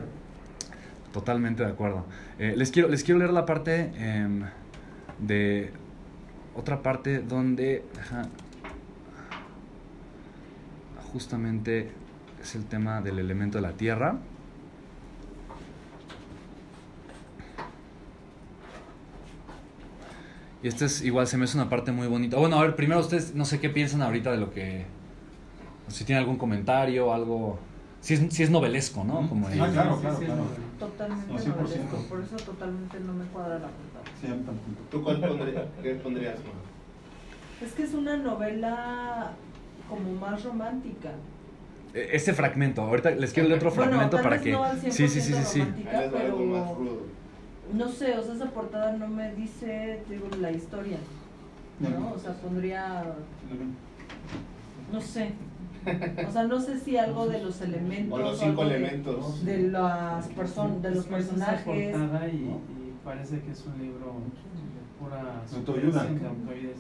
[1.12, 2.06] Totalmente de acuerdo.
[2.38, 4.44] Eh, les, quiero, les quiero leer la parte em,
[5.18, 5.72] de
[6.56, 7.84] otra parte donde
[11.12, 11.92] justamente
[12.42, 14.20] es el tema del elemento de la tierra.
[20.62, 22.38] Y esta es igual, se me hace una parte muy bonita.
[22.38, 24.86] Bueno, a ver, primero ustedes, no sé qué piensan ahorita de lo que
[25.90, 27.60] si tiene algún comentario, algo...
[28.02, 29.28] Si es, si es novelesco, ¿no?
[29.28, 30.44] Como ah, claro, claro, claro.
[30.80, 34.06] Totalmente novelesco, por eso totalmente no me cuadra la portada.
[34.22, 34.28] Sí,
[34.90, 36.36] ¿Tú cuál pondrías, qué pondrías?
[37.62, 39.32] Es que es una novela
[39.90, 41.10] como más romántica.
[41.94, 44.58] E, este fragmento, ahorita les quiero leer otro fragmento para que...
[44.90, 45.64] sí, sí, sí, sí, sí.
[45.84, 47.02] Pero,
[47.74, 51.00] no sé, o sea, esa portada no me dice, digo, la historia.
[51.82, 52.14] ¿no?
[52.14, 53.04] O sea, pondría
[54.92, 55.32] no sé.
[56.28, 58.20] O sea, no sé si algo de los elementos.
[58.20, 59.46] O los cinco elementos.
[59.46, 61.96] De, las personas, de los personajes.
[61.96, 64.16] y, y parece que es un libro
[65.00, 66.08] pura autoayuda.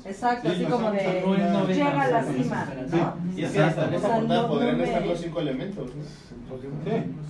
[0.06, 3.38] Exacto, así como de no llega a la cima, ¿no?
[3.38, 5.92] Y es que hasta en esa portada podrían estar los cinco elementos,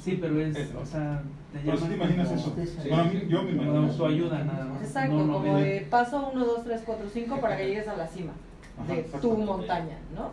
[0.01, 1.89] Sí, pero es, o sea, te llaman.
[1.89, 2.55] te imaginas eso?
[2.89, 3.79] Bueno, yo me imagino.
[3.79, 4.81] Autoayuda nada más.
[4.81, 8.31] Exacto, como de paso 1, 2, 3, 4, 5 para que llegues a la cima
[8.87, 10.31] de tu montaña, ¿no?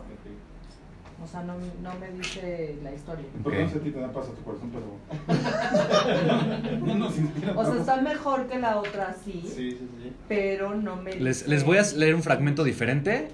[1.23, 3.25] O sea, no, no me dice la historia.
[3.43, 4.85] Porque no sé a ti te da paz a tu corazón, pero.
[6.85, 7.53] no nos inspira.
[7.55, 9.41] O sea, está mejor que la otra, sí.
[9.43, 10.13] Sí, sí, sí.
[10.27, 11.15] Pero no me.
[11.15, 13.29] Les, les voy a leer un fragmento diferente.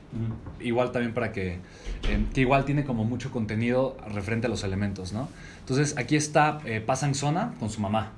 [0.62, 1.60] Igual también para que.
[2.10, 5.28] Eh, que igual tiene como mucho contenido referente a los elementos, ¿no?
[5.60, 8.14] Entonces, aquí está eh, Pasan Zona con su mamá.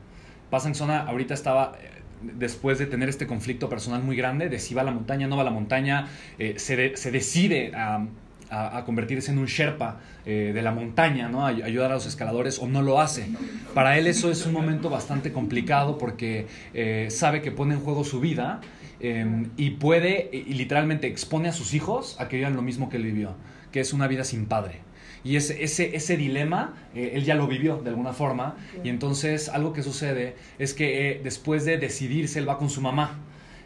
[0.51, 1.73] Pasan Zona ahorita estaba.
[1.81, 5.27] Eh, después de tener este conflicto personal muy grande, de si va a la montaña,
[5.27, 6.07] no va a la montaña,
[6.39, 8.05] eh, se, se, decide a
[8.49, 11.45] a, convertirse en un Sherpa eh, de la montaña, ¿no?
[11.45, 13.27] A, ayudar a los escaladores o no lo hace.
[13.73, 18.03] Para él eso es un momento bastante complicado porque eh, sabe que pone en juego
[18.03, 18.61] su vida
[18.99, 22.97] em, y puede, y, literalmente expone a sus hijos a que vivan lo mismo que
[22.97, 23.35] él vivió,
[23.71, 24.79] que es una vida sin padre.
[25.23, 29.49] Y ese, ese, ese dilema, eh, él ya lo vivió de alguna forma, y entonces
[29.49, 33.19] algo que sucede es que después de decidirse, él va con su mamá.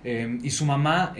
[0.06, 1.14] Em, y su mamá,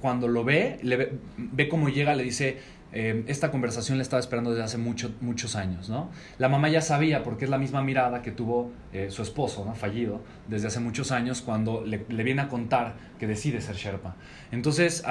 [0.00, 2.56] cuando lo ve, le ve, ve cómo llega, le dice,
[2.98, 6.08] Em, esta conversación la estaba esperando desde hace mucho, muchos años, ¿no?
[6.38, 9.74] La mamá ya sabía, porque es la misma mirada que tuvo eh, su esposo, ¿no?
[9.74, 14.16] Fallido, desde hace muchos años, cuando le, viene a contar que decide ser Sherpa.
[14.52, 15.02] Entonces,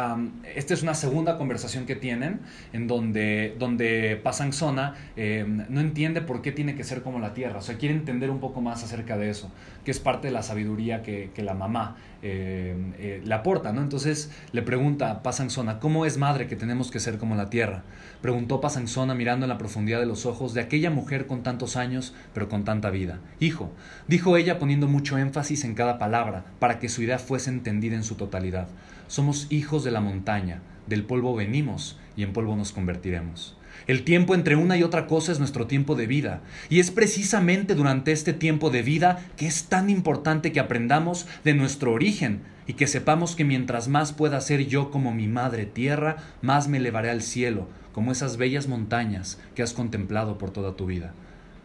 [0.56, 2.40] esta es una segunda conversación que tienen,
[2.74, 4.52] en donde, donde Pasang
[5.16, 8.30] em, no entiende por qué tiene que ser como la tierra, o sea, quiere entender
[8.30, 9.52] un poco más acerca de eso,
[9.84, 13.82] que es parte de la sabiduría que, la mamá em, eh, le aporta, ¿no?
[13.82, 17.84] Entonces le pregunta a Pasang ¿cómo es madre que tenemos que ser como la tierra?
[18.22, 22.16] Preguntó Pasanzona mirando en la profundidad de los ojos de aquella mujer con tantos años,
[22.34, 23.20] pero con tanta vida.
[23.40, 23.72] Hijo,
[24.08, 28.04] dijo ella poniendo mucho énfasis en cada palabra, para que su idea fuese entendida en
[28.04, 28.68] su totalidad.
[29.08, 33.58] Somos hijos de la montaña, del polvo venimos y en polvo nos convertiremos.
[33.88, 36.42] El tiempo entre una y otra cosa es nuestro tiempo de vida.
[36.70, 41.54] Y es precisamente durante este tiempo de vida que es tan importante que aprendamos de
[41.54, 46.18] nuestro origen y que sepamos que mientras más pueda ser yo como mi madre tierra,
[46.42, 50.88] más me elevaré al cielo, como esas bellas montañas que has contemplado por toda tu
[50.88, 51.14] vida.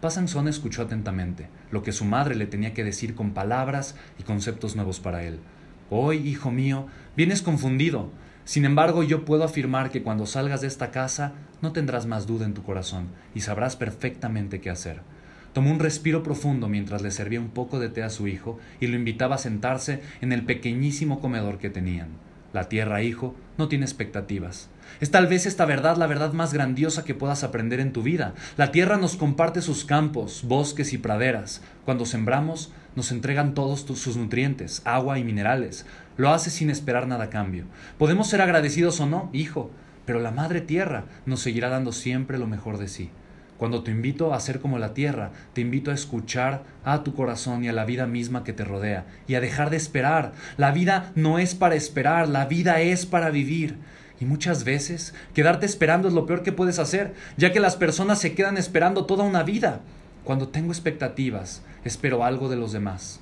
[0.02, 4.76] Pasanzón escuchó atentamente lo que su madre le tenía que decir con palabras y conceptos
[4.76, 5.40] nuevos para él.
[5.92, 8.10] Hoy, hijo mío, vienes confundido.
[8.44, 12.46] Sin embargo, yo puedo afirmar que cuando salgas de esta casa no tendrás más duda
[12.46, 15.00] en tu corazón y sabrás perfectamente qué hacer.
[15.52, 18.86] Tomó un respiro profundo mientras le servía un poco de té a su hijo y
[18.86, 22.10] lo invitaba a sentarse en el pequeñísimo comedor que tenían.
[22.52, 24.70] La tierra, hijo, no tiene expectativas.
[25.00, 28.34] Es tal vez esta verdad la verdad más grandiosa que puedas aprender en tu vida.
[28.58, 31.62] La tierra nos comparte sus campos, bosques y praderas.
[31.86, 35.86] Cuando sembramos, nos entregan todos sus nutrientes, agua y minerales.
[36.18, 37.64] Lo hace sin esperar nada a cambio.
[37.96, 39.70] Podemos ser agradecidos o no, hijo,
[40.04, 43.10] pero la madre tierra nos seguirá dando siempre lo mejor de sí.
[43.56, 47.64] Cuando te invito a ser como la tierra, te invito a escuchar a tu corazón
[47.64, 50.32] y a la vida misma que te rodea y a dejar de esperar.
[50.56, 53.76] La vida no es para esperar, la vida es para vivir.
[54.20, 58.20] Y muchas veces quedarte esperando es lo peor que puedes hacer, ya que las personas
[58.20, 59.80] se quedan esperando toda una vida.
[60.24, 63.20] Cuando tengo expectativas, espero algo de los demás.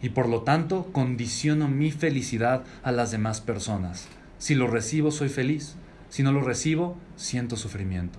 [0.00, 4.08] Y por lo tanto, condiciono mi felicidad a las demás personas.
[4.38, 5.74] Si lo recibo, soy feliz.
[6.08, 8.18] Si no lo recibo, siento sufrimiento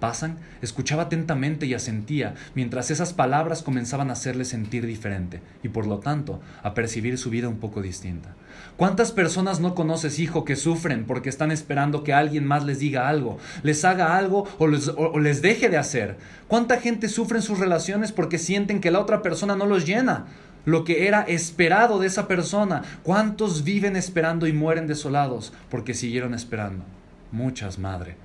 [0.00, 5.86] pasan, escuchaba atentamente y asentía, mientras esas palabras comenzaban a hacerle sentir diferente, y por
[5.86, 8.34] lo tanto a percibir su vida un poco distinta.
[8.76, 13.08] ¿Cuántas personas no conoces, hijo, que sufren porque están esperando que alguien más les diga
[13.08, 16.16] algo, les haga algo o les, o les deje de hacer?
[16.48, 20.26] ¿Cuánta gente sufre en sus relaciones porque sienten que la otra persona no los llena?
[20.64, 22.82] lo que era esperado de esa persona.
[23.02, 26.84] ¿Cuántos viven esperando y mueren desolados porque siguieron esperando?
[27.32, 28.16] Muchas, madre.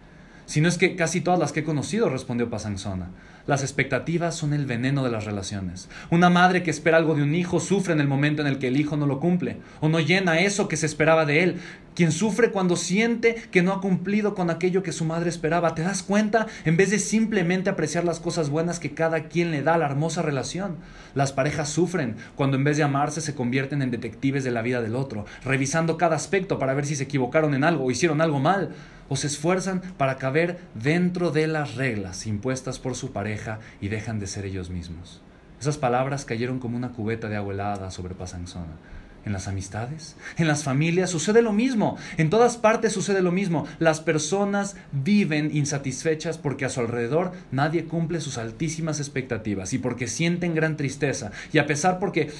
[0.49, 3.11] Si no es que casi todas las que he conocido, respondió Pasanzona.
[3.45, 5.89] Las expectativas son el veneno de las relaciones.
[6.09, 8.69] Una madre que espera algo de un hijo sufre en el momento en el que
[8.69, 11.57] el hijo no lo cumple o no llena eso que se esperaba de él.
[11.93, 15.75] Quien sufre cuando siente que no ha cumplido con aquello que su madre esperaba.
[15.75, 16.47] ¿Te das cuenta?
[16.65, 19.85] En vez de simplemente apreciar las cosas buenas que cada quien le da a la
[19.85, 20.77] hermosa relación.
[21.13, 24.81] Las parejas sufren cuando en vez de amarse se convierten en detectives de la vida
[24.81, 28.39] del otro, revisando cada aspecto para ver si se equivocaron en algo o hicieron algo
[28.39, 28.73] mal
[29.09, 34.19] o se esfuerzan para caber dentro de las reglas impuestas por su pareja y dejan
[34.19, 35.21] de ser ellos mismos.
[35.59, 38.77] Esas palabras cayeron como una cubeta de agua helada sobre Pasanzona.
[39.25, 43.67] En las amistades, en las familias sucede lo mismo, en todas partes sucede lo mismo.
[43.77, 50.07] Las personas viven insatisfechas porque a su alrededor nadie cumple sus altísimas expectativas y porque
[50.07, 52.31] sienten gran tristeza y a pesar porque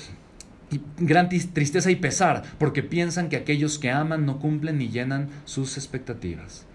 [0.98, 5.78] gran tristeza y pesar porque piensan que aquellos que aman no cumplen ni llenan sus
[5.78, 6.66] expectativas.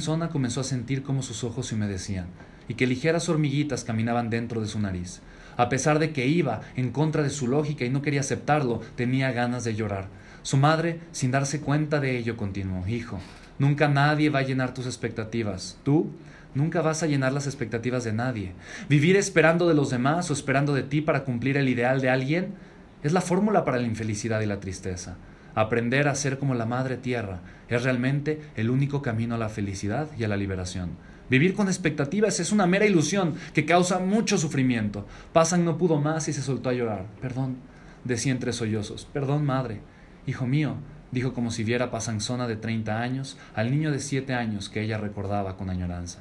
[0.00, 2.26] Zona comenzó a sentir como sus ojos se humedecían
[2.68, 5.20] y que ligeras hormiguitas caminaban dentro de su nariz.
[5.56, 9.32] A pesar de que iba en contra de su lógica y no quería aceptarlo, tenía
[9.32, 10.08] ganas de llorar.
[10.42, 13.18] Su madre, sin darse cuenta de ello, continuó Hijo,
[13.58, 15.78] nunca nadie va a llenar tus expectativas.
[15.84, 16.10] Tú
[16.54, 18.52] nunca vas a llenar las expectativas de nadie.
[18.88, 22.54] Vivir esperando de los demás o esperando de ti para cumplir el ideal de alguien
[23.02, 25.16] es la fórmula para la infelicidad y la tristeza.
[25.54, 30.08] Aprender a ser como la Madre Tierra es realmente el único camino a la felicidad
[30.16, 30.90] y a la liberación.
[31.30, 35.06] Vivir con expectativas es una mera ilusión que causa mucho sufrimiento.
[35.32, 37.06] Pasan no pudo más y se soltó a llorar.
[37.20, 37.56] Perdón,
[38.04, 39.06] decía entre sollozos.
[39.12, 39.80] Perdón, madre.
[40.26, 40.76] Hijo mío,
[41.10, 44.96] dijo como si viera Pasanzona de treinta años al niño de siete años que ella
[44.96, 46.20] recordaba con añoranza.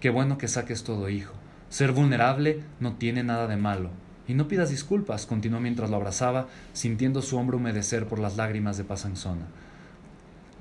[0.00, 1.34] Qué bueno que saques todo, hijo.
[1.68, 3.90] Ser vulnerable no tiene nada de malo.
[4.28, 8.76] Y no pidas disculpas, continuó mientras lo abrazaba, sintiendo su hombro humedecer por las lágrimas
[8.76, 9.46] de Pasanzona.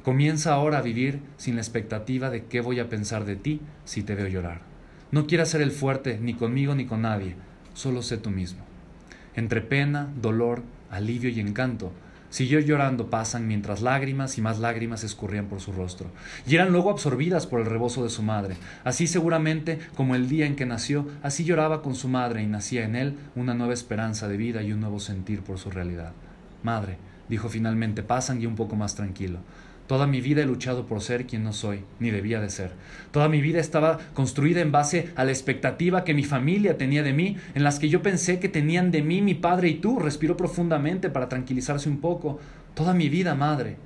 [0.03, 4.03] Comienza ahora a vivir sin la expectativa de qué voy a pensar de ti si
[4.03, 4.61] te veo llorar.
[5.11, 7.35] No quieras ser el fuerte ni conmigo ni con nadie,
[7.73, 8.63] solo sé tú mismo.
[9.35, 11.91] Entre pena, dolor, alivio y encanto,
[12.35, 16.09] Siguió llorando pasan mientras lágrimas y más lágrimas escurrían por su rostro,
[16.45, 18.57] y eran luego absorbidas por el rebozo de su madre.
[18.83, 22.83] Así seguramente como el día en que nació, así lloraba con su madre y nacía
[22.83, 26.11] en él una nueva esperanza de vida y un nuevo sentir por su realidad.
[26.61, 26.97] Madre,
[27.29, 29.39] dijo finalmente Pasan y un poco más tranquilo,
[29.87, 32.71] Toda mi vida he luchado por ser quien no soy, ni debía de ser.
[33.11, 37.13] Toda mi vida estaba construida en base a la expectativa que mi familia tenía de
[37.13, 39.99] mí, en las que yo pensé que tenían de mí mi padre y tú.
[39.99, 42.39] Respiró profundamente para tranquilizarse un poco.
[42.73, 43.77] Toda mi vida, madre.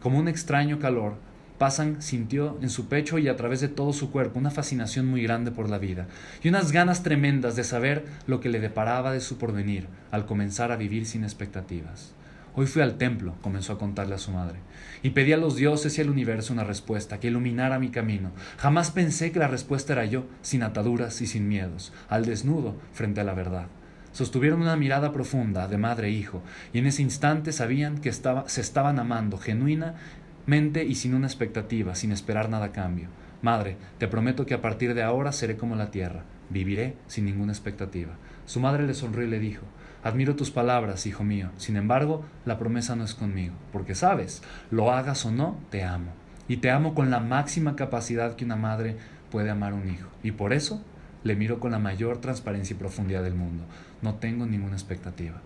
[0.00, 1.14] Como un extraño calor,
[1.58, 5.22] Pasan sintió en su pecho y a través de todo su cuerpo una fascinación muy
[5.22, 6.08] grande por la vida
[6.42, 10.72] y unas ganas tremendas de saber lo que le deparaba de su porvenir al comenzar
[10.72, 12.14] a vivir sin expectativas.
[12.54, 14.58] Hoy fui al templo, comenzó a contarle a su madre,
[15.02, 18.30] y pedí a los dioses y al universo una respuesta que iluminara mi camino.
[18.58, 23.22] Jamás pensé que la respuesta era yo, sin ataduras y sin miedos, al desnudo frente
[23.22, 23.68] a la verdad.
[24.12, 26.42] Sostuvieron una mirada profunda de madre e hijo,
[26.74, 32.12] y en ese instante sabían que se estaban amando genuinamente y sin una expectativa, sin
[32.12, 33.08] esperar nada a cambio.
[33.40, 37.52] Madre, te prometo que a partir de ahora seré como la tierra, viviré sin ninguna
[37.52, 38.12] expectativa.
[38.44, 39.62] Su madre le sonrió y le dijo,
[40.04, 41.50] Admiro tus palabras, hijo mío.
[41.58, 46.12] Sin embargo, la promesa no es conmigo, porque sabes, lo hagas o no, te amo.
[46.48, 48.96] Y te amo con la máxima capacidad que una madre
[49.30, 50.08] puede amar a un hijo.
[50.24, 50.82] Y por eso
[51.22, 53.64] le miro con la mayor transparencia y profundidad del mundo.
[54.02, 55.40] No tengo ninguna expectativa.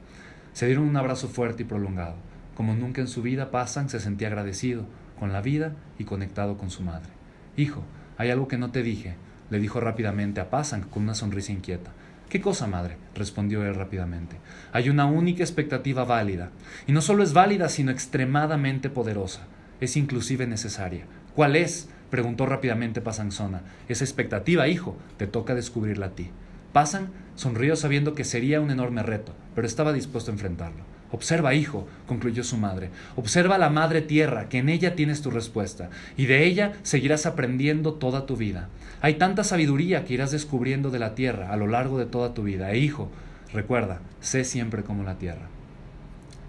[0.55, 2.17] Se dieron un abrazo fuerte y prolongado.
[2.55, 4.87] Como nunca en su vida, Pasan se sentía agradecido
[5.19, 7.11] con la vida y conectado con su madre.
[7.59, 7.83] Hijo,
[8.17, 9.17] hay algo que no te dije,
[9.51, 11.93] le dijo rápidamente a Pasan con una sonrisa inquieta.
[12.29, 12.97] ¿Qué cosa, madre?
[13.15, 14.37] respondió él rápidamente.
[14.73, 16.51] Hay una única expectativa válida,
[16.87, 19.47] y no solo es válida, sino extremadamente poderosa.
[19.81, 21.05] Es inclusive necesaria.
[21.35, 21.89] ¿Cuál es?
[22.11, 23.63] preguntó rápidamente Pasanzona.
[23.89, 26.31] Esa expectativa, hijo, te toca descubrirla a ti.
[26.73, 30.96] Pasan sonrió sabiendo que sería un enorme reto, pero estaba dispuesto a enfrentarlo.
[31.13, 35.91] Observa, hijo, concluyó su madre, observa la madre tierra, que en ella tienes tu respuesta,
[36.17, 38.69] y de ella seguirás aprendiendo toda tu vida.
[39.01, 42.43] Hay tanta sabiduría que irás descubriendo de la tierra a lo largo de toda tu
[42.43, 42.73] vida.
[42.73, 43.11] E hijo,
[43.53, 45.49] recuerda, sé siempre como la tierra.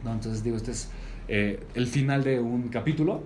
[0.04, 0.14] ¿No?
[0.14, 0.90] Entonces digo, este es
[1.28, 3.24] eh, el final de un capítulo,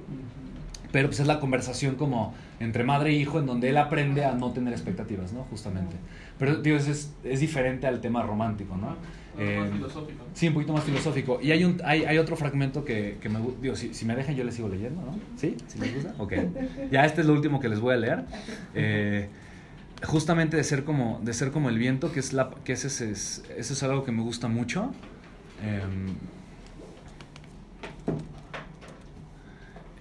[0.91, 4.33] pero pues es la conversación como entre madre e hijo en donde él aprende a
[4.33, 5.43] no tener expectativas, ¿no?
[5.43, 5.95] Justamente.
[6.37, 8.97] Pero digo, es, es diferente al tema romántico, ¿no?
[9.37, 10.25] Eh, filosófico.
[10.33, 11.39] Sí, un poquito más filosófico.
[11.41, 14.35] Y hay, un, hay, hay otro fragmento que, que me digo, si, si, me dejan
[14.35, 15.17] yo les sigo leyendo, ¿no?
[15.37, 15.55] ¿Sí?
[15.67, 16.15] ¿Sí les gusta?
[16.17, 16.33] Ok.
[16.91, 18.25] Ya este es lo último que les voy a leer.
[18.75, 19.29] Eh,
[20.03, 23.43] justamente de ser como de ser como el viento, que es la que ese es,
[23.55, 24.91] eso es algo que me gusta mucho.
[25.63, 26.15] Em,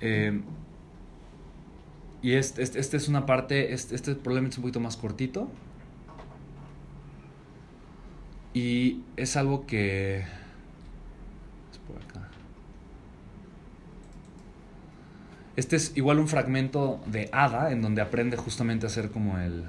[0.00, 0.42] em,
[2.22, 5.48] y este, este, este, es una parte, este, este probablemente es un poquito más cortito.
[8.54, 10.18] Y es algo que...
[10.18, 12.28] Es por acá.
[15.56, 19.64] Este es igual un fragmento de Ada, en donde aprende justamente a ser como el...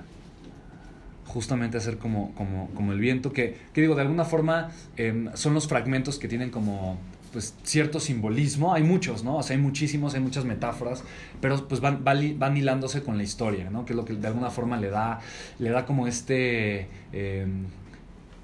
[1.25, 5.29] Justamente a ser como, como, como el viento, que, que digo, de alguna forma em,
[5.33, 6.97] son los fragmentos que tienen como
[7.31, 9.37] pues cierto simbolismo, hay muchos, ¿no?
[9.37, 11.03] O sea, hay muchísimos, hay muchas metáforas,
[11.39, 13.85] pero pues van, van, hilándose con la historia, ¿no?
[13.85, 15.19] Que es lo que de alguna forma le da,
[15.59, 17.65] le da como este, em,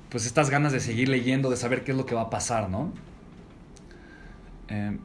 [0.10, 2.70] pues estas ganas de seguir leyendo, de saber qué es lo que va a pasar,
[2.70, 2.94] ¿no?
[4.70, 5.00] Em,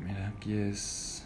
[0.00, 1.24] mira, aquí es...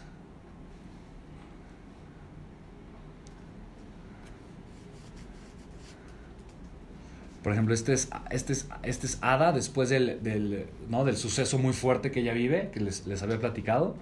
[7.43, 11.05] Por ejemplo, este es, este es, este es Ada después del, del, ¿no?
[11.05, 13.95] del suceso muy fuerte que ella vive, que les, les había platicado.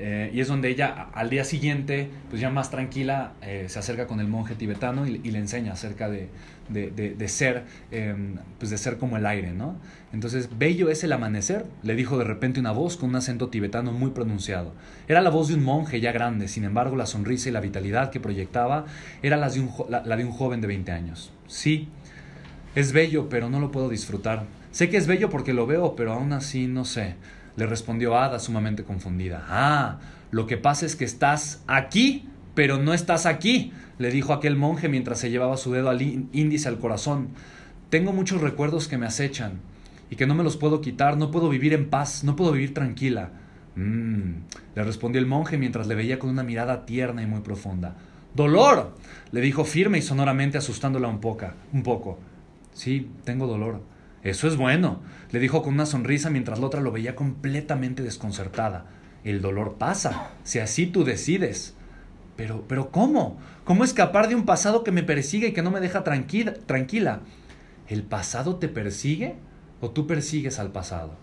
[0.00, 4.06] Eh, y es donde ella al día siguiente, pues ya más tranquila, eh, se acerca
[4.06, 6.28] con el monje tibetano y, le enseña acerca de,
[6.68, 8.14] de, ser, eh,
[8.58, 9.76] pues de ser como el aire, ¿no?
[10.12, 13.90] Entonces, bello es el amanecer, le dijo de repente una voz con un acento tibetano
[13.90, 14.72] muy pronunciado.
[15.08, 18.10] Era la voz de un monje ya grande, sin embargo, la sonrisa y la vitalidad
[18.10, 18.86] que proyectaba
[19.22, 21.32] era las de un, la, la de un joven de 20 años.
[21.48, 21.88] Sí,
[22.76, 24.44] es bello, pero no lo puedo disfrutar.
[24.70, 27.16] Sé que es bello porque lo veo, pero aún así no sé.
[27.58, 29.44] Le respondió Ada sumamente confundida.
[29.48, 29.98] Ah,
[30.30, 34.88] lo que pasa es que estás aquí, pero no estás aquí, le dijo aquel monje
[34.88, 37.30] mientras se llevaba su dedo al índice al corazón.
[37.90, 39.54] Tengo muchos recuerdos que me acechan
[40.08, 42.74] y que no me los puedo quitar, no puedo vivir en paz, no puedo vivir
[42.74, 43.30] tranquila.
[43.74, 44.34] Mm,
[44.76, 47.96] le respondió el monje mientras le veía con una mirada tierna y muy profunda.
[48.36, 48.94] Dolor,
[49.32, 51.46] le dijo firme y sonoramente asustándola un poco.
[51.72, 52.20] Un poco.
[52.72, 53.82] Sí, tengo dolor.
[54.28, 58.84] Eso es bueno, le dijo con una sonrisa mientras la otra lo veía completamente desconcertada.
[59.24, 61.74] El dolor pasa, si así tú decides.
[62.36, 63.38] Pero, pero ¿cómo?
[63.64, 66.52] ¿Cómo escapar de un pasado que me persigue y que no me deja tranquila?
[66.66, 67.20] tranquila?
[67.88, 69.36] ¿El pasado te persigue
[69.80, 71.16] o tú persigues al pasado?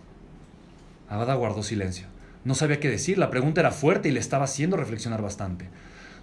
[1.08, 2.08] Abada guardó silencio.
[2.44, 5.70] No sabía qué decir, la pregunta era fuerte y le estaba haciendo reflexionar bastante.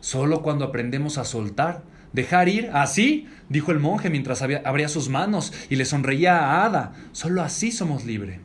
[0.01, 5.53] Solo cuando aprendemos a soltar, dejar ir, así, dijo el monje mientras abría sus manos
[5.71, 6.93] y le sonreía a Ada.
[7.13, 8.41] Solo así somos libres.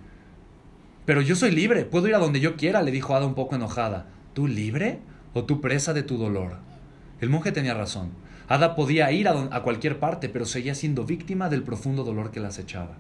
[1.06, 3.56] Pero yo soy libre, puedo ir a donde yo quiera, le dijo Ada un poco
[3.56, 4.08] enojada.
[4.34, 4.99] ¿Tú libre
[5.34, 6.58] o tú presa de tu dolor?
[7.21, 8.12] El monje tenía razón.
[8.47, 12.49] Ada podía ir a, cualquier parte, pero seguía siendo víctima del profundo dolor que la
[12.49, 12.95] acechaba.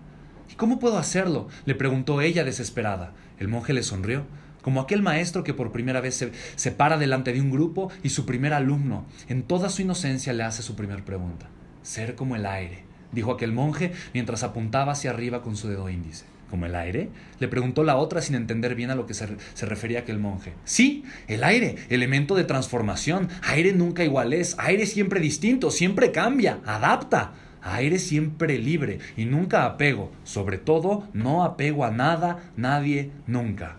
[0.51, 1.47] ¿Y cómo puedo hacerlo?
[1.65, 3.13] le preguntó ella desesperada.
[3.39, 4.25] El monje le sonrió
[4.67, 8.25] como aquel maestro que por primera vez se, para delante de un grupo y su
[8.25, 11.47] primer alumno, en toda su inocencia, le hace su primera pregunta.
[11.83, 16.25] Ser como el aire, dijo aquel monje mientras apuntaba hacia arriba con su dedo índice.
[16.49, 17.07] ¿Como el aire?
[17.39, 20.51] Le preguntó la otra sin entender bien a lo que se, refería aquel monje.
[20.65, 23.29] Sí, el aire, elemento de transformación.
[23.43, 27.35] Aire nunca igual es, aire siempre distinto, siempre cambia, adapta.
[27.61, 30.11] Aire siempre libre y nunca apego.
[30.25, 33.77] Sobre todo, no apego a nada, nadie, nunca.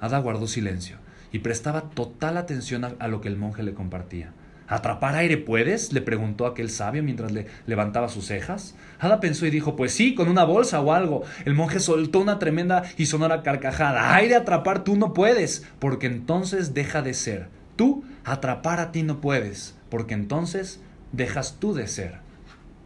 [0.00, 0.96] Ada guardó silencio
[1.32, 4.32] y prestaba total atención a, lo que el monje le compartía.
[4.66, 5.92] ¿Atrapar aire puedes?
[5.94, 8.74] le preguntó aquel sabio mientras le levantaba sus cejas.
[8.98, 11.22] Ada pensó y dijo, pues sí, con una bolsa o algo.
[11.46, 14.14] El monje soltó una tremenda y sonora carcajada.
[14.14, 17.48] Aire atrapar tú no puedes, porque entonces deja de ser.
[17.76, 20.80] Tú atrapar a ti no puedes, porque entonces
[21.12, 22.18] dejas tú de ser.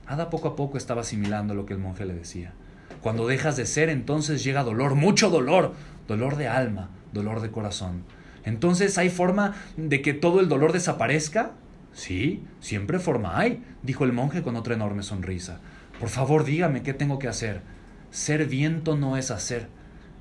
[0.07, 2.53] Ada poco a poco estaba asimilando lo que el monje le decía.
[3.01, 5.75] Cuando dejas de ser, entonces llega dolor, mucho dolor,
[6.07, 8.05] dolor de alma, dolor de corazón.
[8.45, 11.53] Entonces, ¿hay forma de que todo el dolor desaparezca?
[11.93, 15.61] Sí, siempre forma hay, dijo el monje con otra enorme sonrisa.
[16.01, 17.61] Por favor, dígame qué tengo que hacer.
[18.11, 19.69] Ser viento no es hacer,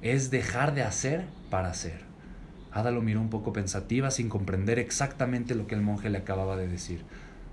[0.02, 2.02] es dejar de hacer para hacer.
[2.72, 6.56] Ada lo miró un poco pensativa sin comprender exactamente lo que el monje le acababa
[6.56, 7.04] de decir.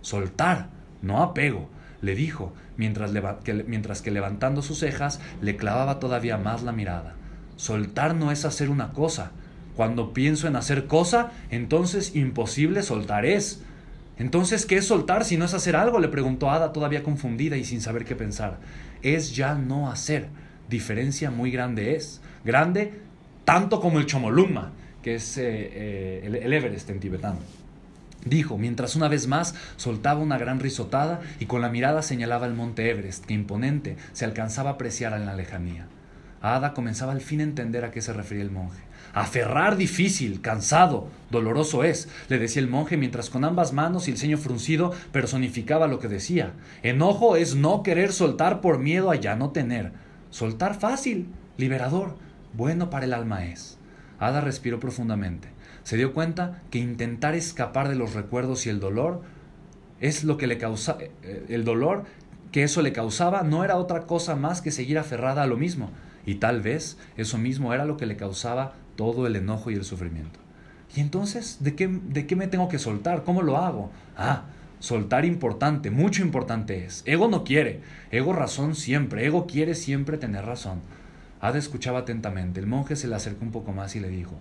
[0.01, 0.69] Soltar,
[1.03, 1.69] no apego,
[2.03, 7.15] le dijo, mientras, que, mientras que levantando sus cejas le clavaba todavía más la mirada.
[7.59, 9.33] Soltar no es hacer una cosa.
[9.77, 13.63] Cuando pienso en hacer cosa, entonces imposible soltar es.
[14.17, 15.99] Entonces, ¿qué es soltar si no es hacer algo?
[15.99, 18.59] le preguntó Ada todavía confundida y sin saber qué pensar.
[19.03, 20.29] Es ya no hacer.
[20.71, 22.21] Diferencia muy grande es.
[22.45, 22.93] Grande
[23.45, 24.71] tanto como el Chomolungma,
[25.03, 27.41] que es eh, eh, el, el Everest en tibetano.
[28.25, 32.55] Dijo, mientras una vez más soltaba una gran risotada y con la mirada señalaba el
[32.55, 35.89] monte Everest, que imponente se alcanzaba a apreciar en la lejanía.
[36.41, 38.81] Ada comenzaba al fin a entender a qué se refería el monje.
[39.13, 44.19] Aferrar difícil, cansado, doloroso es, le decía el monje mientras con ambas manos y el
[44.19, 46.53] ceño fruncido personificaba lo que decía.
[46.83, 49.93] Enojo es no querer soltar por miedo a ya no tener.
[50.31, 52.17] Soltar fácil, liberador,
[52.55, 53.79] bueno para el alma es.
[54.19, 55.49] Ada respiró profundamente.
[55.83, 59.23] Se dio cuenta que intentar escapar de los recuerdos y el dolor
[60.01, 60.99] es lo que le causa
[61.49, 62.05] el dolor
[62.53, 65.91] que eso le causaba no era otra cosa más que seguir aferrada a lo mismo
[66.29, 69.85] y tal vez eso mismo era lo que le causaba todo el enojo y el
[69.85, 70.39] sufrimiento.
[70.95, 73.25] ¿Y entonces de qué, de qué me tengo que soltar?
[73.25, 73.91] ¿Cómo lo hago?
[74.15, 74.45] Ah,
[74.79, 77.03] soltar importante, mucho importante es.
[77.07, 80.81] Ego no quiere, ego razón siempre, ego quiere siempre tener razón.
[81.41, 82.61] Ada escuchaba atentamente.
[82.61, 84.35] El monje se le acercó un poco más y le dijo,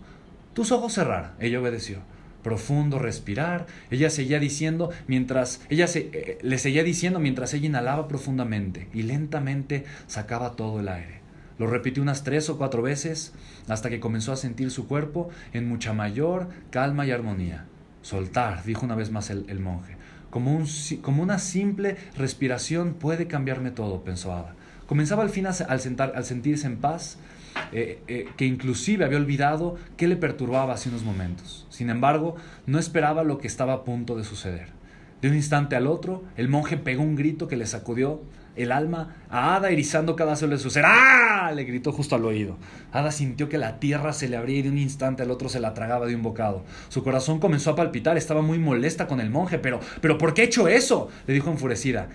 [0.53, 1.35] tus ojos cerrar.
[1.39, 1.99] Ella obedeció.
[2.43, 3.65] Profundo respirar.
[3.91, 9.03] Ella seguía diciendo mientras ella se, eh, le seguía diciendo mientras ella inhalaba profundamente y
[9.03, 11.26] lentamente sacaba todo el aire.
[11.59, 13.33] Lo repitió unas tres o cuatro veces
[13.67, 17.65] hasta que comenzó a sentir su cuerpo en mucha mayor calma y armonía.
[18.01, 19.97] Soltar, dijo una vez más el, monje.
[20.29, 20.67] Como, un,
[21.01, 24.55] como, una simple respiración puede cambiarme todo, pensó Ada.
[24.85, 27.17] Comenzaba al fin a, al, sentar, al sentirse en paz,
[27.73, 31.65] eh, eh, que inclusive había olvidado qué le perturbaba hace unos momentos.
[31.69, 32.35] Sin embargo,
[32.65, 34.69] no esperaba lo que estaba a punto de suceder.
[35.21, 38.21] De un instante al otro, el monje pegó un grito que le sacudió
[38.57, 40.83] el alma a Ada erizando cada célula de su ser.
[40.85, 41.51] ¡Ah!
[41.55, 42.57] le gritó justo al oído.
[42.91, 45.59] Ada sintió que la tierra se le abría y de un instante al otro se
[45.59, 46.65] la tragaba de un bocado.
[46.89, 50.41] Su corazón comenzó a palpitar, estaba muy molesta con el monje, pero, pero ¿por qué
[50.41, 51.09] he hecho eso?
[51.25, 52.09] le dijo enfurecida.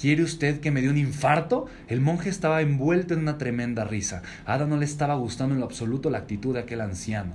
[0.00, 1.66] ¿Quiere usted que me dé un infarto?
[1.88, 4.22] El monje estaba envuelto en una tremenda risa.
[4.46, 7.34] Ada no le estaba gustando en lo absoluto la actitud de aquel anciano.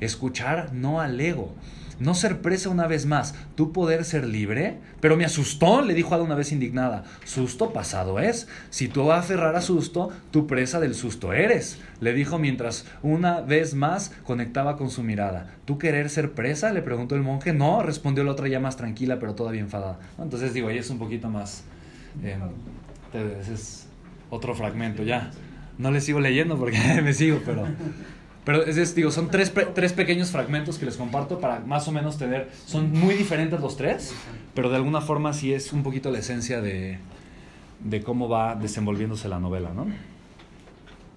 [0.00, 1.54] Escuchar no al ego.
[1.98, 4.78] No ser presa una vez más, tú poder ser libre.
[5.00, 7.04] Pero me asustó, le dijo Ada una vez indignada.
[7.24, 8.48] Susto pasado es.
[8.70, 11.78] Si tú vas a aferrar a susto, tú presa del susto eres.
[12.00, 15.54] Le dijo mientras una vez más conectaba con su mirada.
[15.64, 16.72] ¿Tú querer ser presa?
[16.72, 17.52] Le preguntó el monje.
[17.52, 19.98] No, respondió la otra ya más tranquila, pero todavía enfadada.
[20.18, 21.64] Entonces digo, ahí es un poquito más.
[22.22, 22.38] Eh,
[23.50, 23.86] es
[24.30, 25.30] otro fragmento, ya.
[25.78, 27.66] No le sigo leyendo porque me sigo, pero.
[28.44, 32.18] Pero es, digo, son tres, tres pequeños fragmentos que les comparto para más o menos
[32.18, 32.50] tener.
[32.66, 34.14] Son muy diferentes los tres,
[34.54, 36.98] pero de alguna forma sí es un poquito la esencia de,
[37.80, 39.86] de cómo va desenvolviéndose la novela, ¿no?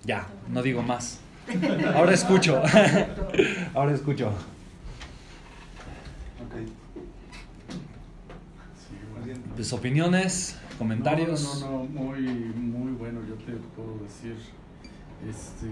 [0.05, 1.19] Ya, no digo más.
[1.93, 2.61] Ahora escucho.
[3.73, 4.32] Ahora escucho.
[9.55, 11.61] Pues opiniones, comentarios.
[11.61, 14.36] No, no, no, muy, muy bueno, yo te puedo decir.
[15.28, 15.67] Este,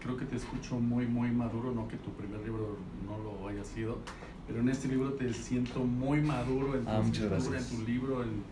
[0.00, 2.76] creo que te escucho muy, muy maduro, no que tu primer libro
[3.06, 3.98] no lo haya sido,
[4.46, 8.22] pero en este libro te siento muy maduro en tu ah, escritura, en tu libro,
[8.22, 8.42] en,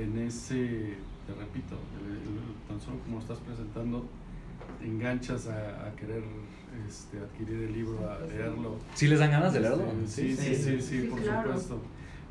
[0.00, 1.76] en ese, te repito,
[2.68, 4.06] tan solo como estás presentando,
[4.82, 6.22] enganchas a, a querer
[6.88, 8.76] este, adquirir el libro, a leerlo.
[8.94, 9.84] ¿Sí les dan ganas de leerlo?
[10.06, 11.80] sí, sí, sí, sí, por supuesto.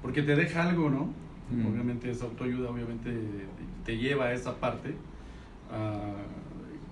[0.01, 1.09] Porque te deja algo, ¿no?
[1.49, 1.65] Mm.
[1.67, 3.11] Obviamente esa autoayuda, obviamente
[3.85, 4.95] te lleva a esa parte.
[5.71, 6.13] A,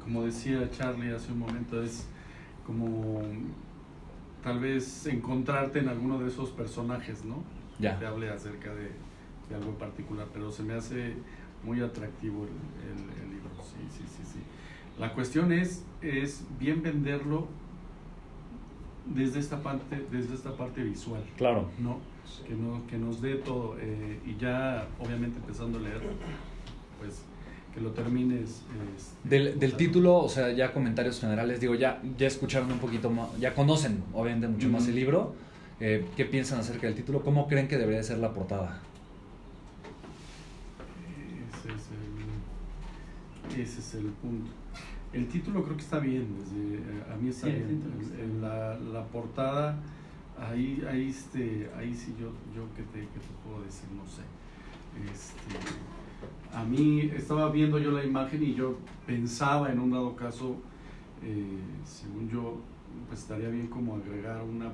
[0.04, 2.08] como decía Charlie hace un momento, es
[2.66, 3.22] como
[4.43, 7.43] tal vez encontrarte en alguno de esos personajes, ¿no?
[7.80, 7.93] Ya.
[7.93, 8.91] Que te hable acerca de,
[9.56, 11.14] algo en particular, pero se me hace
[11.64, 14.39] muy atractivo el, libro, sí, sí, sí, sí.
[14.97, 17.47] La cuestión es, es bien venderlo
[19.06, 21.24] desde esta parte, desde esta parte visual.
[21.38, 21.70] Claro.
[21.80, 21.99] ¿no?
[22.47, 23.78] Que, no, que nos dé todo.
[23.80, 26.02] Eh, y ya, obviamente, empezando a leer,
[26.99, 27.26] pues
[27.74, 28.63] que lo termines.
[28.97, 33.09] Este, del, del título, o sea, ya comentarios generales, digo, ya, ya escucharon un poquito
[33.09, 35.34] más, ya conocen obviamente mucho más el libro.
[35.80, 37.24] Eh, ¿Qué piensan acerca del título?
[37.24, 38.82] ¿Cómo creen que debería ser la portada?
[41.49, 41.89] Ese es
[43.57, 44.51] el, ese es el punto.
[45.13, 47.82] El título creo que está bien, desde, eh, a mí está bien.
[48.19, 49.78] En, la, la, portada,
[50.39, 54.22] ahí, ahí, este, ahí sí yo, yo que te, que te puedo decir, no sé.
[55.11, 55.57] Este,
[56.54, 60.58] a mí estaba viendo yo la imagen y yo pensaba en un dado caso,
[61.24, 62.58] eh, según yo,
[63.08, 64.72] pues estaría bien como agregar una,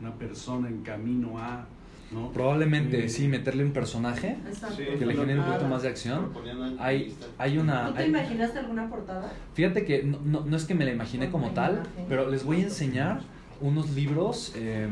[0.00, 1.66] una persona en camino a...
[2.10, 2.32] ¿no?
[2.32, 4.38] Probablemente eh, sí, meterle un personaje
[4.76, 6.32] que le genere un poquito más de acción.
[6.78, 7.88] Hay, hay una...
[7.88, 9.30] ¿Tú te imaginaste alguna portada?
[9.54, 12.64] Fíjate que no, no, es que me la imaginé como tal, pero les voy a
[12.64, 13.20] enseñar
[13.60, 14.88] unos libros eh,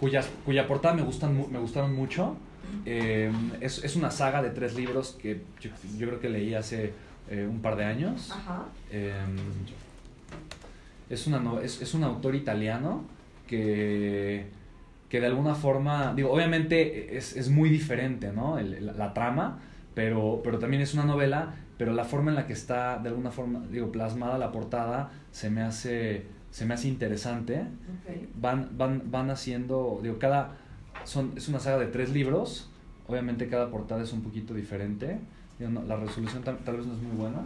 [0.00, 2.36] cuyas, cuya portada me, gustan, me gustaron mucho
[2.84, 5.70] eh, es, es, una saga de tres libros que yo,
[6.06, 6.92] creo que leí hace
[7.30, 8.32] eh, un par de años.
[8.90, 9.12] Eh,
[11.10, 13.04] es, una, es, es, un autor italiano
[13.46, 14.46] que,
[15.08, 18.58] que de alguna forma, digo, obviamente es, es muy diferente, ¿no?
[18.60, 19.58] la, trama,
[19.94, 23.30] pero, pero también es una novela, pero la forma en la que está, de alguna
[23.30, 27.64] forma, digo, plasmada la portada, se me hace, se me hace interesante.
[28.34, 30.56] Van, van, van haciendo, digo, cada
[31.04, 32.70] son, es una saga de tres libros.
[33.06, 35.18] Obviamente cada portada es un poquito diferente.
[35.58, 37.40] La resolución tal, vez no es muy buena.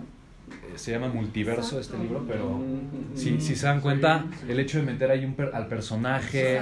[0.50, 2.60] Eh, se llama Multiverso este libro, pero
[3.14, 6.60] si, si se dan cuenta, el hecho de meter ahí un al personaje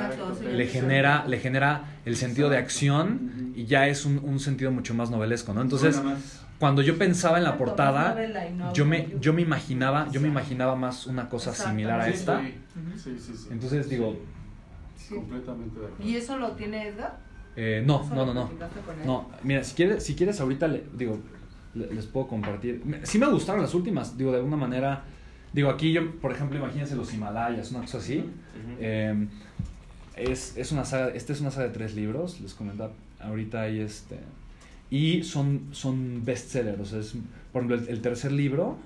[0.53, 4.95] le, genera, le genera el sentido de acción y ya es un, un sentido mucho
[4.95, 5.63] más novelesco, ¿no?
[5.63, 6.01] Entonces,
[6.61, 8.15] cuando yo pensaba en la portada,
[8.75, 12.43] yo me, yo me imaginaba, yo me imaginaba más una cosa similar a esta.
[13.51, 14.21] Entonces digo,
[15.09, 16.05] Completamente de acuerdo.
[16.05, 17.19] ¿Y eso lo tiene Edgar?
[17.57, 18.51] Eh, no, no, no, no.
[19.05, 21.19] No, mira, si quieres, si quieres ahorita, le, digo,
[21.75, 22.83] les puedo compartir.
[23.03, 25.05] Sí me gustaron las últimas, digo, de alguna manera.
[25.53, 28.25] Digo, aquí yo, por ejemplo, imagínense los Himalayas, una cosa así.
[28.81, 29.29] Em,
[30.17, 33.81] es, es, una saga, esta es una saga de tres libros, les comentaba ahorita ahí
[33.81, 34.19] este.
[34.91, 37.15] Y son, son bestsellers, o sea, es,
[37.53, 38.77] por ejemplo, el, tercer libro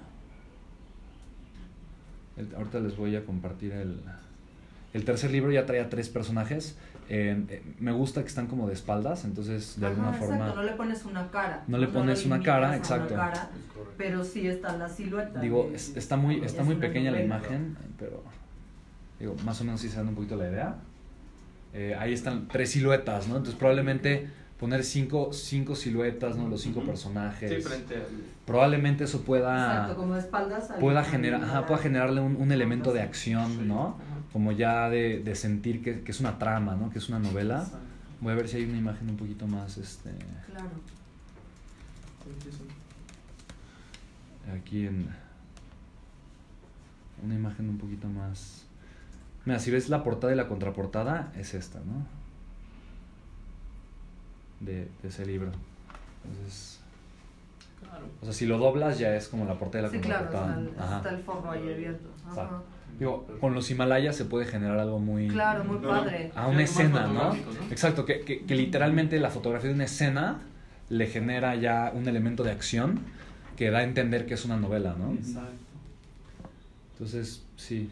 [2.36, 4.00] el- ahorita les voy a compartir el...
[4.94, 6.76] El tercer libro ya traía tres personajes.
[7.10, 10.54] eh, eh, me gusta que están como de espaldas, entonces de Ajá, alguna exacto, forma...
[10.54, 11.62] no le pones una cara.
[11.66, 13.14] No le pones una cara, a una exacto.
[13.14, 13.50] cara,
[13.98, 15.38] pero sí está la silueta.
[15.40, 18.22] Digo, de- es- está muy, está es muy pequeña la imagen, pero
[19.20, 20.76] digo, más o menos sí se dan un poquito la idea.
[21.74, 23.36] Eh, ahí están tres siluetas, ¿no?
[23.36, 24.28] Entonces probablemente
[24.58, 26.48] poner cinco, cinco siluetas, ¿no?
[26.48, 26.88] Los cinco Ujú.
[26.88, 27.50] personajes.
[27.50, 28.02] Sí, frente al...
[28.46, 30.70] Probablemente eso pueda, Exacto, como de espaldas.
[30.70, 33.06] al- pueda, generar, ajá, pueda generarle un, un elemento de Sí.
[33.06, 33.88] acción, ¿no?
[33.88, 34.13] Ajá.
[34.34, 36.90] Como ya de, de sentir que, que es una trama, ¿no?
[36.90, 37.60] Que es una novela.
[37.62, 37.78] Exacto.
[38.20, 40.10] Voy a ver si hay una imagen un poquito más, este,
[40.50, 40.70] Claro.
[44.58, 45.08] Aquí en
[47.22, 48.64] una imagen un poquito más
[49.46, 52.06] mira si ves la portada y la contraportada es esta no
[54.60, 55.50] de, de ese libro
[56.24, 56.80] entonces
[57.80, 58.06] Claro.
[58.20, 60.38] o sea si lo doblas ya es como la portada y la Sí, claro, está
[60.40, 62.08] contraportada el, está el forro ahí abierto.
[62.24, 62.30] Ajá.
[62.30, 62.64] Exacto.
[62.98, 66.30] Digo con los Himalayas se puede generar algo muy Claro, muy padre.
[66.34, 67.34] a una escena no
[67.70, 70.40] exacto que, que, que literalmente la fotografía de una escena
[70.88, 73.00] le genera ya un elemento de acción
[73.56, 75.50] que da a entender que es una novela no Exacto.
[76.92, 77.90] Entonces, sí.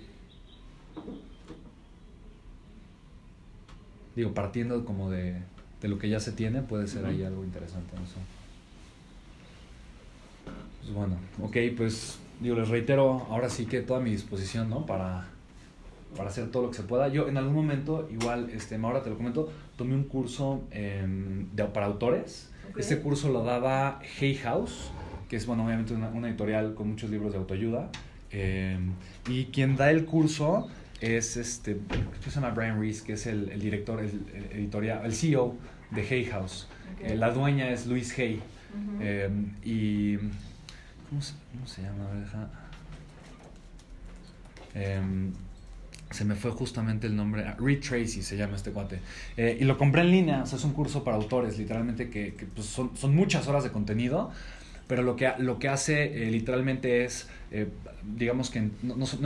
[4.15, 5.37] Digo, partiendo como de,
[5.81, 7.97] de lo que ya se tiene, puede ser ahí algo interesante.
[7.99, 8.15] No sé.
[10.83, 14.85] Pues bueno, ok, pues digo, les reitero, ahora sí que toda mi disposición, ¿no?
[14.85, 15.29] Para,
[16.17, 17.09] para hacer todo lo que se pueda.
[17.09, 21.65] Yo en algún momento, igual, este, ahora te lo comento, tomé un curso em, de,
[21.65, 22.51] para autores.
[22.71, 22.79] Ok.
[22.79, 24.91] Este curso lo daba Hay House,
[25.29, 27.91] que es, bueno, obviamente una, una editorial con muchos libros de autoayuda.
[28.31, 28.79] Eh,
[29.29, 30.69] y quien da el curso
[31.01, 31.79] es este,
[32.21, 35.55] se llama Brian Reese, que es el, el director, el, el editorial, el CEO
[35.91, 36.69] de Hay House.
[36.95, 37.11] Ok.
[37.11, 38.37] Eh, la dueña es Louise Hay.
[38.37, 38.99] Ujú.
[39.01, 39.31] Eh,
[39.65, 40.19] y.
[41.13, 42.09] ¿cómo se, cómo se llama?
[42.09, 42.49] A ver, deja-
[44.75, 45.33] Em,
[46.11, 47.45] se me fue justamente el nombre.
[47.47, 49.01] ah, Reed Tracy se llama este cuate.
[49.37, 50.43] Eh, y lo compré en línea.
[50.43, 53.71] O sea, es un curso para autores, literalmente, que, pues, son, son muchas horas de
[53.71, 54.31] contenido.
[54.89, 57.69] Pero lo que, lo que hace eh, literalmente es, eh,
[58.17, 58.71] digamos que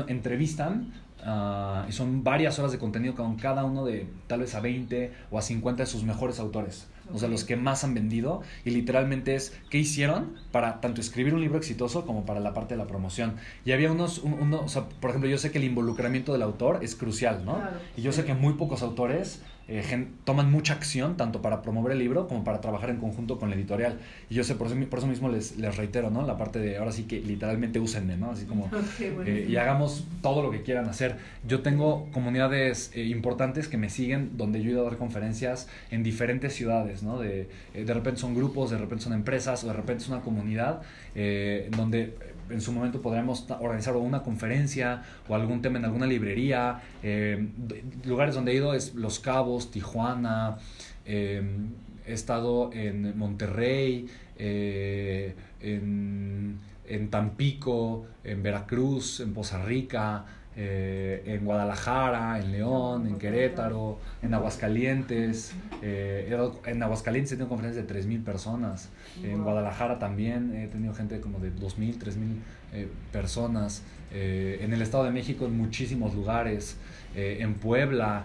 [0.09, 4.61] entrevistan ah, y son varias horas de contenido con cada uno de tal vez a
[4.61, 6.89] 20 o a 50 de sus mejores autores.
[7.13, 11.35] O sea, los que más han vendido y literalmente es qué hicieron para tanto escribir
[11.35, 13.35] un libro exitoso como para la parte de la promoción.
[13.65, 16.43] Y había unos, un- uno, o sea, por ejemplo, yo sé que el involucramiento del
[16.43, 17.57] autor es crucial, ¿no?
[17.57, 17.77] Claro.
[17.97, 21.91] Y yo sé que muy pocos autores eh, gen- toman mucha acción tanto para promover
[21.93, 23.99] el libro como para trabajar en conjunto con la editorial.
[24.31, 26.25] Y yo sé, por eso, por eso mismo les, les reitero, ¿no?
[26.25, 28.31] La parte de ahora sí que literalmente úsenme, ¿no?
[28.31, 28.67] Así como...
[28.77, 31.17] Ok, eh, y hagamos todo lo que quieran hacer.
[31.49, 35.69] Yo tengo comunidades eh, importantes que me siguen donde yo he ido a dar conferencias
[35.91, 39.73] en diferentes ciudades, De, eh, de repente son grupos, de repente son empresas o de
[39.73, 40.83] repente es una comunidad
[41.15, 42.15] eh, donde eh,
[42.51, 46.81] en su momento podríamos ta- organizar una conferencia o algún tema en alguna librería.
[48.05, 50.59] lugares donde he ido es Los Cabos, Tijuana,
[51.05, 51.43] he
[52.07, 54.07] estado en Monterrey,
[55.61, 60.25] en, en Tampico, en Veracruz, en Poza Rica,
[60.57, 65.55] eh, en Guadalajara, en León, en Querétaro, en Aguascalientes.
[65.83, 66.35] eh,
[66.65, 68.89] en Aguascalientes he tenido conferencias de 3.000 personas.
[69.23, 69.43] En.
[69.43, 72.37] Guadalajara también he tenido gente como de 2.000, 3.000
[72.73, 73.83] eh, personas.
[74.13, 76.79] Eh, en el Estado de México en muchísimos lugares.
[77.15, 78.25] Eh, en Puebla,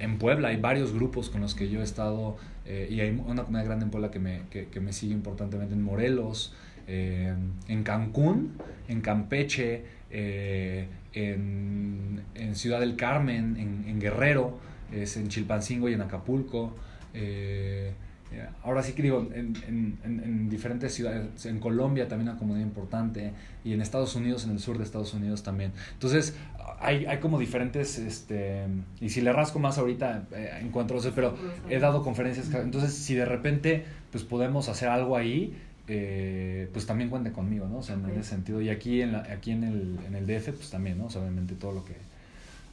[0.00, 3.64] en Puebla hay varios grupos con los que yo he estado y hay una comunidad
[3.64, 5.74] grande en Puebla que me, que, que me sigue importantemente.
[5.74, 6.54] En Morelos,
[6.86, 8.58] en Cancún,
[8.88, 14.58] en Campeche, eh, en, en Ciudad del Carmen, en, en Guerrero,
[14.92, 16.74] es en Chilpancingo y en Acapulco.
[17.14, 17.92] eh,
[18.30, 22.38] eh, ahora sí que digo, en, en- en- en diferentes ciudades, en Colombia también una
[22.38, 23.32] comunidad importante
[23.64, 25.72] y en Estados Unidos, en el sur de Estados Unidos también.
[25.94, 26.36] Entonces,
[26.80, 28.66] hay, hay como diferentes, este,
[29.00, 31.34] y si le rasco más ahorita, eh, encuentro, pero
[31.70, 35.56] he dado conferencias, entonces si de repente pues podemos hacer algo ahí,
[35.88, 37.78] eh, pues también cuente conmigo, ¿no?
[37.78, 38.60] O sea, en ese sentido.
[38.60, 41.06] Y aquí en, la, aquí en, el, en el DF, pues también, ¿no?
[41.06, 41.94] O sea, obviamente todo lo que,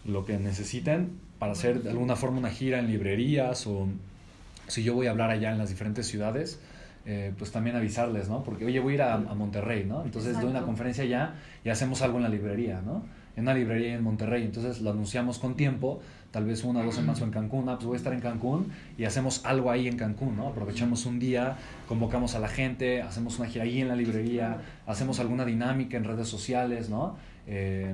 [0.06, 3.88] lo que necesiten para hacer de alguna forma una gira en librerías o
[4.68, 6.60] si yo voy a hablar allá en las diferentes ciudades,
[7.06, 8.44] eh, pues también avisarles, ¿no?
[8.44, 10.04] Porque, oye, voy a ir a, a Monterrey, ¿no?
[10.04, 13.04] Entonces doy una conferencia allá y hacemos algo en la librería, ¿no?
[13.36, 16.02] En una librería en Monterrey, entonces lo anunciamos con tiempo,
[16.32, 18.20] tal vez una o dos semanas o en Cancún, ah, pues voy a estar en
[18.20, 20.50] Cancún y hacemos algo ahí en Cancún, ¿no?
[20.50, 21.58] Aprovechamos un día,
[21.88, 26.04] convocamos a la gente, hacemos una gira ahí en la librería, hacemos alguna dinámica en
[26.04, 27.16] redes sociales, ¿no?
[27.48, 27.94] Eh,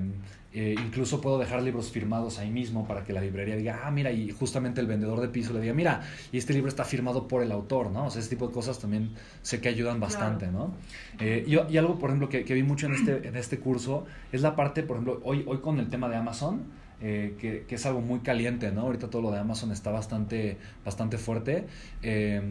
[0.54, 4.12] eh, incluso puedo dejar libros firmados ahí mismo para que la librería diga, ah, mira,
[4.12, 6.02] y justamente el vendedor de piso le diga, mira,
[6.34, 8.08] y este libro está firmado por el autor, ¿no?
[8.08, 9.12] O sea, ese tipo de cosas también
[9.44, 10.74] sé que ayudan bastante, ¿no?
[11.20, 14.06] Eh, y, y, algo, por ejemplo, que, que, vi mucho en este, en este curso
[14.34, 16.64] es la parte, por ejemplo, hoy, hoy con el tema de Amazon,
[17.02, 17.36] eh,
[17.68, 18.82] que, es algo muy caliente, ¿no?
[18.82, 21.66] Ahorita todo lo de Amazon está bastante, bastante fuerte.
[22.04, 22.41] Eh,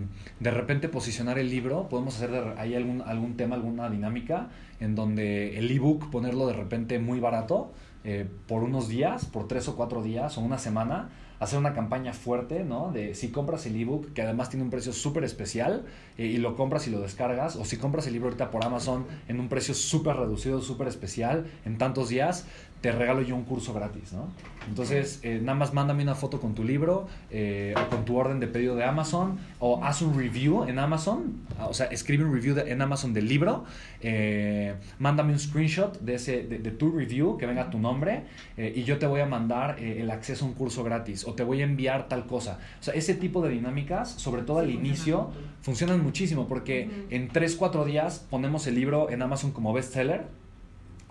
[0.40, 4.48] de repente posicionar el libro, podemos hacer ahí algún, algún tema, alguna dinámica
[4.80, 7.72] en donde el ebook ponerlo de repente muy barato
[8.03, 12.14] eh, por unos días, por tres o cuatro días o una semana, hacer una campaña
[12.14, 12.90] fuerte, ¿no?
[12.92, 15.84] De si compras el ebook, que además tiene un precio súper especial,
[16.16, 19.07] eh, y lo compras y lo descargas, o si compras el libro ahorita por Amazon
[19.28, 22.46] en un precio súper reducido, súper especial, en tantos días,
[22.81, 24.28] te regalo yo un curso gratis, ¿no?
[24.68, 28.41] Entonces, eh, nada más mándame una foto con tu libro eh, o con tu orden
[28.41, 32.55] de pedido de Amazon o haz un review en Amazon, o sea, escribe un review
[32.55, 33.64] de, en Amazon del libro,
[34.01, 38.24] eh, mándame un screenshot de, ese, de, de, tu review, que venga tu nombre
[38.57, 41.35] eh, y yo te voy a mandar eh, el acceso a un curso gratis o
[41.35, 42.59] te voy a enviar tal cosa.
[42.81, 45.31] O sea, ese tipo de dinámicas, sobre todo al inicio,
[45.62, 47.14] funcionan muchísimo porque uh -huh.
[47.14, 50.39] en 3, 4 días ponemos el libro en Amazon como bestseller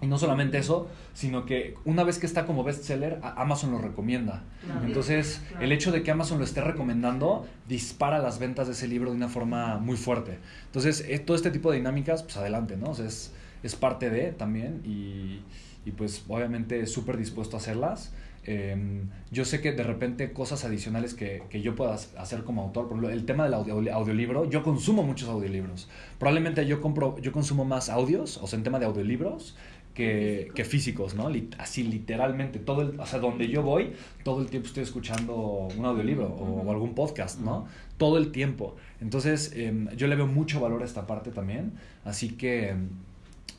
[0.02, 4.44] y no solamente eso, sino que una vez que está como bestseller, Amazon lo recomienda.
[4.64, 5.66] Claro, Entonces, claro.
[5.66, 9.18] el hecho de que Amazon lo esté recomendando dispara las ventas de ese libro de
[9.18, 10.40] una forma muy fuerte.
[10.66, 12.92] Entonces, eh, todo este tipo de dinámicas, pues adelante, ¿no?
[12.92, 15.42] O sea, es, es parte de también y,
[15.86, 18.14] y pues obviamente súper dispuesto a hacerlas.
[18.46, 22.88] Eh, yo sé que de repente cosas adicionales que, que, yo pueda hacer como autor,
[22.88, 25.90] por ejemplo, el tema del audio, audiolibro, yo consumo muchos audiolibros.
[26.18, 29.56] Probablemente yo, compro, yo consumo más audios, o sea, en tema de audiolibros,
[30.00, 31.30] que, que, físicos, ¿no?
[31.58, 33.92] Así literalmente, todo el, o sea, donde yo voy,
[34.24, 37.68] todo el tiempo estoy escuchando un audiolibro o, o algún podcast, ¿no?
[37.98, 38.78] Todo el tiempo.
[39.02, 41.74] Entonces, eh, yo le veo mucho valor a esta parte también,
[42.06, 42.76] así que,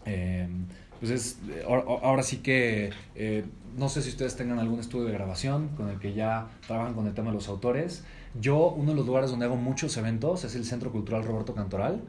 [0.07, 0.49] eh,
[0.99, 3.45] pues es, ahora sí que, eh,
[3.77, 7.07] no sé si ustedes tengan algún estudio de grabación con el que ya trabajan con
[7.07, 8.03] el tema de los autores.
[8.41, 12.01] Yo, uno de los lugares donde hago muchos eventos es el Centro Cultural Roberto Cantoral.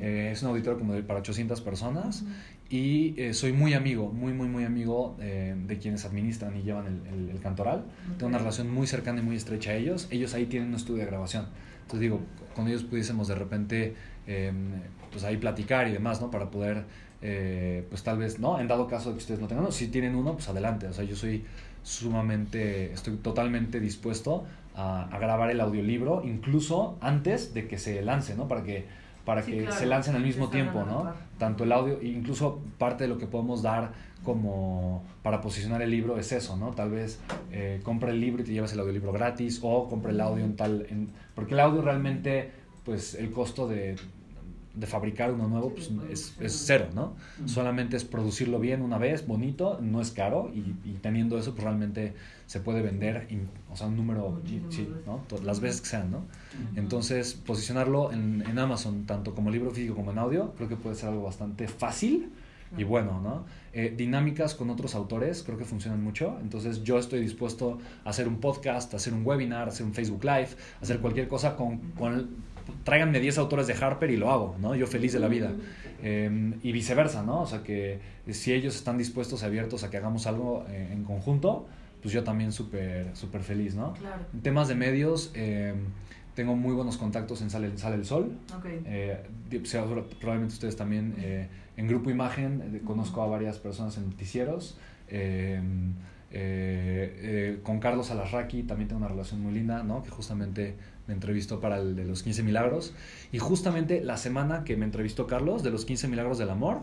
[0.00, 2.24] Eh, es un auditorio como de, para 800 personas
[2.70, 6.86] y eh, soy muy amigo, muy, muy, muy amigo eh, de quienes administran y llevan
[6.86, 7.80] el, el, el cantoral.
[7.80, 8.16] Okay.
[8.18, 10.06] Tengo una relación muy cercana y muy estrecha a ellos.
[10.12, 11.46] Ellos ahí tienen un estudio de grabación.
[11.82, 12.20] Entonces digo,
[12.54, 13.94] con ellos pudiésemos de repente,
[14.28, 14.52] eh,
[15.10, 16.30] pues ahí platicar y demás, ¿no?
[16.30, 16.84] Para poder,
[17.22, 18.60] eh, pues tal vez, ¿no?
[18.60, 20.86] En dado caso de que ustedes no tengan uno, si tienen uno, pues adelante.
[20.86, 21.44] O sea, yo soy
[21.82, 24.44] sumamente, estoy totalmente dispuesto
[24.76, 28.46] a, a grabar el audiolibro, incluso antes de que se lance, ¿no?
[28.46, 28.84] Para que
[29.24, 29.76] para sí, que claro.
[29.76, 31.12] se lancen al mismo tiempo, ¿no?
[31.38, 33.92] Tanto el audio, incluso parte de lo que podemos dar
[34.24, 36.70] como para posicionar el libro es eso, ¿no?
[36.72, 37.20] Tal vez
[37.52, 40.56] eh, compra el libro y te llevas el audiolibro gratis o compra el audio en
[40.56, 40.86] tal...
[40.90, 42.50] En, porque el audio realmente,
[42.84, 43.96] pues el costo de,
[44.74, 47.16] de fabricar uno nuevo pues, es, es, cero, ¿no?
[47.40, 47.48] Uh -huh.
[47.48, 51.64] Solamente es producirlo bien una vez, bonito, no es caro y, y teniendo eso pues
[51.64, 52.14] realmente
[52.46, 53.28] se puede vender,
[53.70, 54.40] o sea, un número,
[54.70, 55.22] sí, ¿no?
[55.44, 56.18] Las veces que sean, ¿no?
[56.18, 56.78] Uh -huh.
[56.78, 60.96] Entonces, posicionarlo en, en, Amazon, tanto como libro físico como en audio, creo que puede
[60.96, 62.32] ser algo bastante fácil
[62.76, 63.44] y bueno, ¿no?
[63.72, 68.26] Eh, dinámicas con otros autores creo que funcionan mucho, entonces yo estoy dispuesto a hacer
[68.28, 70.50] un podcast, a hacer un webinar, a hacer un Facebook Live,
[70.80, 72.28] a hacer cualquier cosa con, con
[72.84, 74.74] tráiganme 10 autores de Harper y lo hago, ¿no?
[74.74, 75.52] Yo feliz de la vida.
[76.02, 77.42] Eh, y viceversa, ¿no?
[77.42, 77.98] O sea, que
[78.30, 81.66] si ellos están dispuestos y abiertos a que hagamos algo eh, en conjunto,
[82.02, 83.92] pues yo también súper super feliz, ¿no?
[83.94, 84.24] Claro.
[84.32, 85.74] En temas de medios, eh,
[86.34, 88.32] tengo muy buenos contactos en Sale, Sale el Sol.
[88.58, 88.82] Okay.
[88.86, 89.22] Eh,
[90.20, 91.14] probablemente ustedes también.
[91.18, 94.78] Eh, en Grupo Imagen conozco a varias personas en noticieros.
[97.62, 100.02] con Carlos Alarraqui también tengo una relación muy linda, ¿no?
[100.02, 100.76] Que justamente
[101.06, 102.94] me entrevistó para el de los 15 milagros.
[103.32, 106.82] Y justamente la semana que me entrevistó Carlos de los 15 milagros del amor,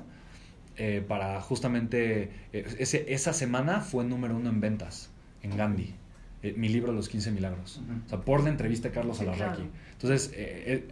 [0.80, 5.10] eh, para justamente eh, ese, esa semana fue número uno en ventas
[5.42, 5.96] en Gandhi.
[6.44, 7.82] Eh, mi libro Los 15 Milagros.
[7.82, 8.06] Uh -huh.
[8.06, 9.64] O sea, por la entrevista a Carlos sí, Alarraqui.
[9.64, 9.72] Claro.
[9.94, 10.32] Entonces,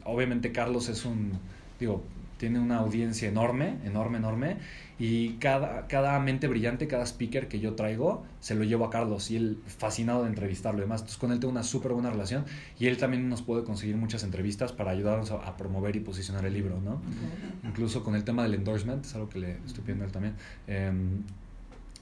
[0.03, 1.33] obviamente Carlos es un,
[1.79, 2.03] digo,
[2.45, 4.57] tiene una audiencia enorme, enorme, enorme,
[4.99, 9.31] y cada, cada mente brillante, cada speaker que yo traigo, se lo llevo a Carlos
[9.31, 11.01] y él fascinado de entrevistarlo y demás.
[11.01, 12.45] Entonces con él tengo una súper buena relación
[12.79, 16.45] y él también nos puede conseguir muchas entrevistas para ayudarnos a, a promover y posicionar
[16.45, 16.91] el libro, ¿no?
[16.91, 17.69] Okay.
[17.69, 20.35] Incluso con el tema del endorsement, es algo que le estoy pidiendo a él también.
[20.67, 20.91] Eh,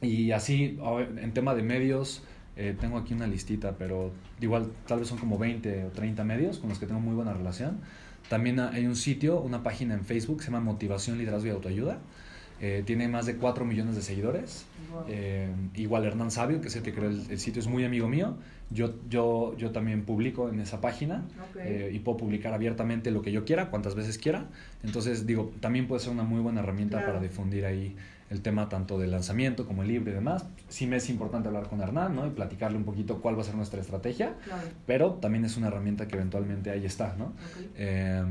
[0.01, 0.77] y así,
[1.21, 2.21] en tema de medios,
[2.57, 6.59] eh, tengo aquí una listita, pero igual tal vez son como 20 o 30 medios
[6.59, 7.79] con los que tengo muy buena relación.
[8.29, 11.99] También hay un sitio, una página en Facebook que se llama Motivación, Liderazgo y Autoayuda.
[12.61, 14.65] Eh, tiene más de 4 millones de seguidores.
[14.91, 15.03] Wow.
[15.09, 18.07] Eh, igual Hernán Sabio, que es el que creó el, el sitio, es muy amigo
[18.07, 18.37] mío.
[18.69, 21.57] Yo, yo, yo también publico en esa página Ok.
[21.59, 24.47] eh, y puedo publicar abiertamente lo que yo quiera, cuantas veces quiera.
[24.83, 27.13] Entonces, digo, también puede ser una muy buena herramienta Claro.
[27.13, 27.95] para difundir ahí
[28.33, 30.45] el tema tanto del lanzamiento como el libro y demás.
[30.67, 32.27] Sí me es importante hablar con Hernán, ¿no?
[32.27, 34.67] Y platicarle un poquito cuál va a ser nuestra estrategia, Claro.
[34.85, 37.33] pero también es una herramienta que eventualmente ahí está, ¿no?
[37.77, 38.23] Eh,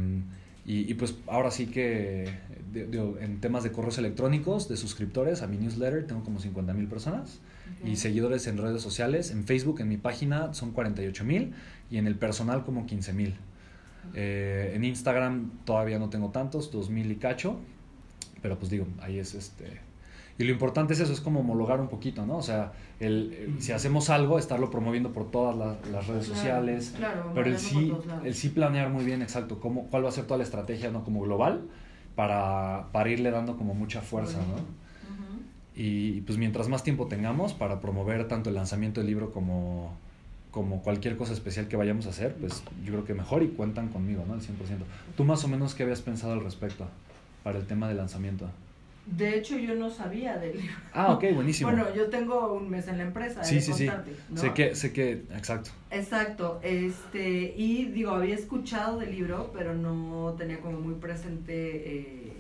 [0.66, 2.28] y, y pues ahora sí que
[2.72, 6.72] de- de- en temas de correos electrónicos, de suscriptores a mi newsletter, tengo como 50
[6.74, 7.40] mil personas.
[7.82, 7.88] Ok.
[7.88, 11.52] Y seguidores en redes sociales, en Facebook, en mi página son 48 mil
[11.90, 13.34] y en el personal como 15 mil.
[14.14, 17.58] Eh, en Instagram todavía no tengo tantos, 2000 y cacho,
[18.40, 19.80] pero pues digo, ahí es este...
[20.42, 22.36] Y lo importante es eso, es como homologar un poquito, ¿no?
[22.38, 26.34] O sea, el, el- si hacemos algo, estarlo promoviendo por todas las, las redes Claro,
[26.34, 30.12] sociales, claro, pero el sí, el sí planear muy bien exacto cómo, cuál va a
[30.12, 31.04] ser toda la estrategia, ¿no?
[31.04, 31.62] Como global,
[32.16, 34.56] para, para irle dando como mucha fuerza, ¿no?
[35.74, 39.92] Y pues mientras más tiempo tengamos para promover tanto el lanzamiento del libro como,
[40.50, 43.88] como cualquier cosa especial que vayamos a hacer, pues yo creo que mejor y cuentan
[43.88, 44.34] conmigo, ¿no?
[44.34, 44.84] Al 100%.
[45.16, 46.86] ¿Tú más o menos qué habías pensado al respecto
[47.42, 48.50] para el tema del lanzamiento?
[49.04, 50.76] De hecho, yo no sabía del libro.
[50.92, 51.70] Ah, ok, buenísimo.
[51.72, 53.42] Bueno, yo tengo un mes en la empresa.
[53.42, 53.90] sí, sí, sí.
[54.30, 54.40] ¿no?
[54.40, 55.70] Sé que, sé que, exacto.
[55.90, 62.32] Exacto, este, y digo, había escuchado del libro, pero no tenía como muy presente eh,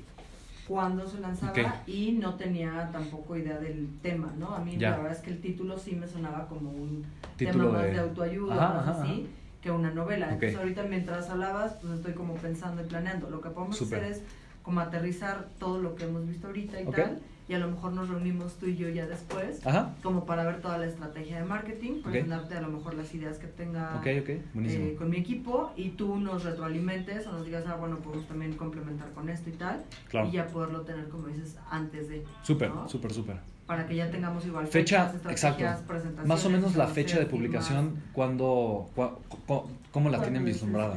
[0.68, 4.54] cuándo se lanzaba y no tenía tampoco idea del tema, ¿no?
[4.54, 4.90] A mí Ya.
[4.90, 7.04] la verdad es que el título sí me sonaba como un
[7.36, 9.26] Título tema más de- de, autoayuda, Ajá, más ajá, así,
[9.60, 10.26] que una novela.
[10.32, 13.28] Entonces ahorita mientras hablabas, pues estoy como pensando y planeando.
[13.30, 13.98] Lo que podemos Súper.
[14.04, 14.22] hacer es
[14.62, 18.08] como aterrizar todo lo que hemos visto ahorita y tal, y a lo mejor nos
[18.08, 22.00] reunimos tú y yo ya después Ajá, como para ver toda la estrategia de marketing,
[22.02, 26.44] presentarte a lo mejor las ideas que tenga eh, con mi equipo y tú nos
[26.44, 30.28] retroalimentes o nos digas, ah, bueno, podemos también complementar con esto y tal, Claro.
[30.28, 32.88] y ya poderlo tener, como dices, antes de, Súper, ¿no?
[32.88, 33.36] súper, súper.
[33.66, 35.86] para que ya tengamos igual Fecha, fechas, estrategias, exacto.
[35.88, 40.48] presentaciones, Más o menos la fecha de publicación, cuando, cua- cu- ¿cómo la tienen ¿Cuándo
[40.50, 40.96] es vislumbrada?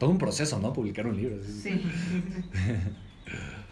[0.00, 0.72] Todo un proceso, ¿no?
[0.72, 1.36] Publicar un libro.
[1.44, 1.52] sí.
[1.52, 1.90] Sí.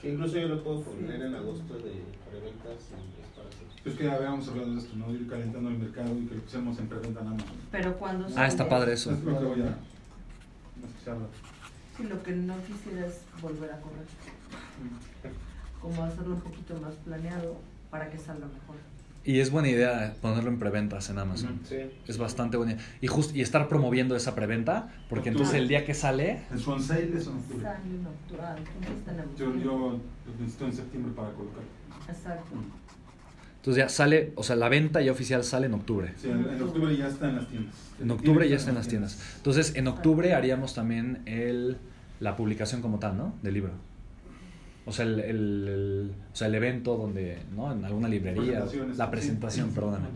[0.09, 3.66] Incluso yo lo puedo poner en agosto de preventas y es para hacer.
[3.85, 5.11] Es que habíamos hablado de esto, ¿no?
[5.12, 7.57] Ir calentando el mercado y que lo pusiéramos en preventa en Amazon.
[7.72, 9.76] Pero cuando Ah, está padre Eso es lo que voy a.
[11.97, 14.07] Sí, lo que no quisiera es volver a correr.
[15.81, 17.57] Como hacerlo un poquito más planeado
[17.91, 18.76] para que salga mejor.
[19.29, 21.61] Y es buena idea ponerlo en preventas en Amazon.
[21.64, 21.76] Sí.
[22.07, 22.85] Es bastante buena idea.
[23.03, 25.31] Y, just, y estar promoviendo esa preventa, porque Octubre.
[25.33, 26.45] entonces el día que sale...
[26.51, 27.62] El Swan Sale es en octubre.
[27.62, 28.43] Sale en octubre,
[28.79, 29.39] entonces.
[29.39, 31.68] Yo, yo lo necesito en septiembre para colocarlo.
[32.09, 32.57] Exacto.
[33.57, 36.14] Entonces ya sale, o sea, la venta ya oficial sale en octubre.
[36.16, 37.74] Sí, en, en octubre ya está en las tiendas.
[38.01, 39.37] En octubre ya está en las tiendas.
[39.37, 41.76] Entonces, en octubre haríamos también el,
[42.18, 43.35] la publicación como tal, ¿no?
[43.43, 43.72] Del libro.
[44.89, 47.70] O sea, el, el- el- o sea, el evento donde, ¿no?
[47.72, 48.61] En alguna librería.
[48.61, 48.66] La
[49.07, 49.11] sí.
[49.11, 50.09] presentación, perdóname.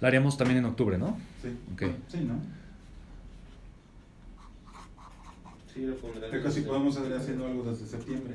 [0.00, 1.16] La haríamos también en octubre, ¿no?
[1.42, 1.48] Sí.
[1.74, 1.82] Ok.
[2.08, 2.34] Sí, ¿no?
[5.72, 5.94] Sí, lo.
[5.96, 8.34] Creo que si podemos seguir haciendo algo desde septiembre.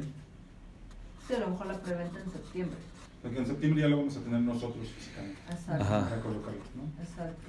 [1.28, 2.78] Sí, a lo mejor la preventa en septiembre.
[3.21, 5.84] Porque en septiembre ya lo vamos a tener nosotros físicamente Exacto.
[5.84, 6.09] Ajá.
[6.09, 7.03] para colocarlo, ¿no?
[7.03, 7.47] Exacto.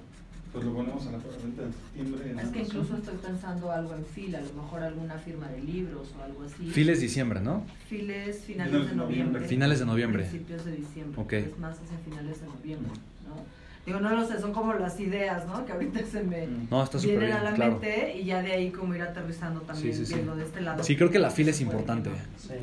[0.55, 2.30] Pues lo ponemos a la preventa en septiembre.
[2.30, 2.76] en Es que Amazon.
[2.78, 6.44] incluso estoy pensando algo en fila, a lo mejor alguna firma de libros o algo
[6.44, 6.70] así.
[6.70, 7.64] Files diciembre, ¿no?
[7.88, 9.24] Files finales Finales de de noviembre.
[9.24, 9.48] noviembre.
[9.48, 10.22] Finales de noviembre.
[10.22, 11.20] Principios de diciembre.
[11.20, 11.32] Ok.
[11.32, 12.92] Es más hacia finales de noviembre,
[13.26, 13.64] ¿no?
[13.84, 15.66] Digo, no lo sé, son como las ideas, ¿no?
[15.66, 17.72] Que ahorita se me No, está vienen bien, a la claro.
[17.72, 20.14] mente y ya de ahí como ir aterrizando también Sí, sí, sí.
[20.14, 20.82] viendo de este lado.
[20.84, 22.09] Sí, creo que la fila es importante.
[22.11, 22.16] ¿no?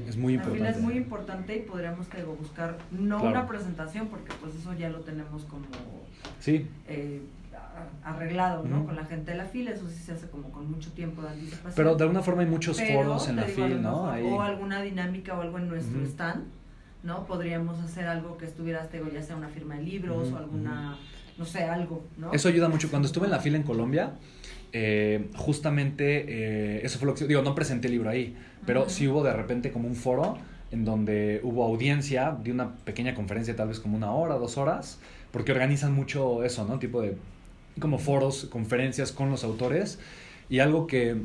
[0.09, 0.69] Es muy La fila importante.
[0.79, 3.37] es muy importante y podríamos te digo, buscar no Claro.
[3.37, 5.65] una presentación porque pues eso ya lo tenemos como
[6.39, 7.21] Sí, eh,
[8.03, 8.85] arreglado, ¿no?
[8.85, 11.29] Con la gente de la fila, eso sí se hace como con mucho tiempo de
[11.29, 11.73] anticipación.
[11.75, 14.09] pero de alguna forma hay muchos Pero, foros en la digo, fila, ¿no?
[14.09, 16.45] Ahí- O alguna dinámica o algo en nuestro stand,
[17.03, 17.25] ¿no?
[17.25, 20.97] Podríamos hacer algo que estuviera, digo, ya sea una firma de libros o alguna,
[21.37, 22.31] no sé, algo, ¿no?
[22.33, 22.89] Eso ayuda mucho.
[22.89, 24.13] Cuando estuve en la fila en Colombia,
[24.73, 26.25] eh, justamente
[26.77, 29.33] eh, eso fue lo que digo, no presenté el libro ahí, pero sí hubo de
[29.33, 30.37] repente como un foro
[30.71, 34.99] en donde hubo audiencia de una pequeña conferencia, tal vez como una hora, dos horas,
[35.31, 36.79] porque organizan mucho eso, ¿no?
[36.79, 37.17] Tipo de
[37.79, 39.99] como foros, conferencias con los autores
[40.49, 41.15] y algo que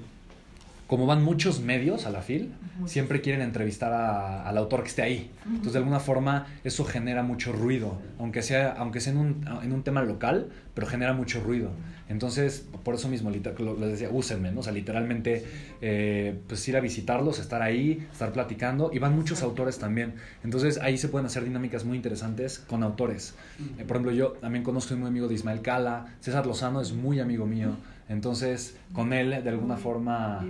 [0.87, 2.53] como van muchos medios a la FIL,
[2.87, 5.31] siempre quieren entrevistar a- al autor que esté ahí.
[5.45, 9.73] Entonces, de alguna forma, eso genera mucho ruido, aunque sea, aunque sea en, un, en
[9.73, 11.71] un tema local, pero genera mucho ruido.
[12.09, 14.61] Entonces, por eso mismo, les decía, úsenme, ¿no?
[14.61, 15.45] O sea, literalmente,
[15.81, 18.91] eh, pues ir a visitarlos, estar ahí, estar platicando.
[18.93, 20.15] Y van muchos autores también.
[20.45, 23.35] Entonces, ahí se pueden hacer dinámicas muy interesantes con autores.
[23.79, 26.17] Eh, por ejemplo, yo también conozco un muy amigo de Ismael Cala.
[26.21, 27.71] César Lozano es muy amigo mío.
[28.09, 30.47] Entonces, con él, de alguna forma,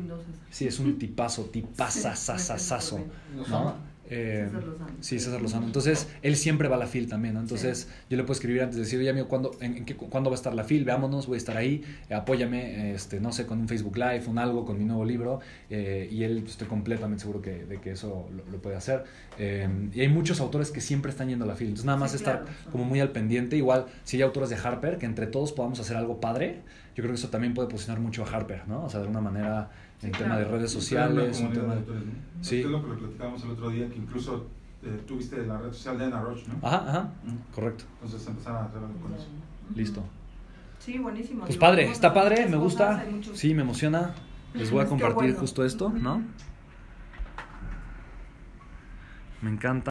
[0.51, 3.01] sí, es un tipazo, tipazazazazazo,
[3.49, 3.96] ¿no?
[4.11, 4.91] Eh, César Lozano.
[5.01, 5.67] Sí, César Lozano.
[5.67, 7.41] Entonces, él siempre va a la FIL también, ¿no?
[7.41, 10.35] Entonces, yo le puedo escribir antes de decir, oye, amigo, ¿cuándo, en, qué, ¿cuándo va
[10.35, 10.85] a estar la FIL?
[10.85, 14.39] Veámonos, voy a estar ahí, eh, apóyame, este, no sé, con un Facebook Live, un
[14.39, 15.41] algo, con mi nuevo libro,
[15.71, 19.05] eh, y él, pues, estoy completamente seguro que, de que eso lo, puede hacer.
[19.39, 22.45] y hay muchos autores que siempre están yendo a la FIL, entonces nada más estar
[22.73, 25.97] como muy al pendiente, igual, si hay autores de Harper, que entre todos podamos hacer
[25.97, 26.63] algo padre,
[26.97, 28.85] yo creo que eso también puede posicionar mucho a Harper, ¿no?
[28.85, 29.71] O sea, de alguna manera,
[30.03, 31.83] en tema de redes sociales, en tema de...
[32.43, 32.61] Sí.
[32.61, 34.47] Es lo que platicábamos el otro día, que incluso
[34.83, 36.67] eh, tuviste la red social de Anna Roche, ¿no?
[36.67, 37.11] Ajá, ajá,
[37.55, 37.85] correcto.
[38.03, 39.27] Entonces empezaron a trabajar con eso.
[39.75, 40.03] Listo.
[40.79, 41.45] Sí, buenísimo.
[41.45, 43.05] Pues padre, está padre, me gusta.
[43.33, 44.15] Sí, me emociona.
[44.55, 46.23] Les voy a compartir justo esto, ¿no?
[49.43, 49.91] Me encanta.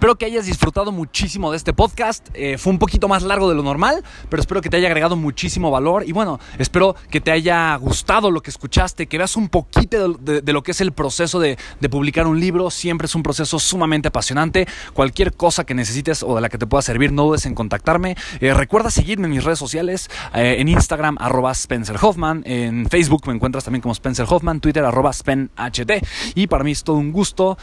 [0.00, 2.26] Espero que hayas disfrutado muchísimo de este podcast.
[2.32, 5.14] Eh, fue un poquito más largo de lo normal, pero espero que te haya agregado
[5.14, 6.08] muchísimo valor.
[6.08, 10.52] Y bueno, espero que te haya gustado lo que escuchaste, que veas un poquito de,
[10.54, 11.58] lo que es el proceso de,
[11.90, 12.70] publicar un libro.
[12.70, 14.66] Siempre es un proceso sumamente apasionante.
[14.94, 18.16] Cualquier cosa que necesites o de la que te pueda servir, no dudes en contactarme.
[18.40, 22.42] Eh, recuerda seguirme en mis redes sociales, eh, en Instagram, arroba Spencer Hoffman.
[22.46, 26.02] En Facebook me encuentras también como Spencer Hoffman, Twitter, arroba SpenHT.
[26.36, 27.58] Y para mí es todo un gusto,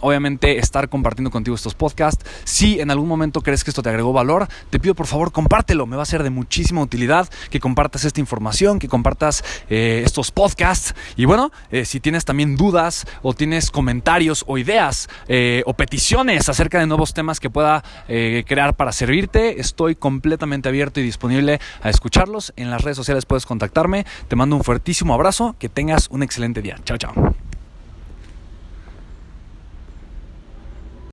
[0.00, 2.24] obviamente, estar compartiendo contigo estos podcasts.
[2.44, 5.86] Si en algún momento crees que esto te agregó valor, te pido por favor compártelo.
[5.86, 10.30] Me va a ser de muchísima utilidad que compartas esta información, que compartas eh, estos
[10.30, 10.94] podcasts.
[11.16, 16.48] Y bueno, eh, si tienes también dudas o tienes comentarios o ideas eh, o peticiones
[16.48, 21.90] acerca de nuevos temas que pueda crear para servirte, estoy completamente abierto y disponible a
[21.90, 22.52] escucharlos.
[22.56, 24.06] En las redes sociales puedes contactarme.
[24.28, 25.56] Te mando un fuertísimo abrazo.
[25.58, 26.76] Que tengas un excelente día.
[26.84, 27.45] Chao, chao.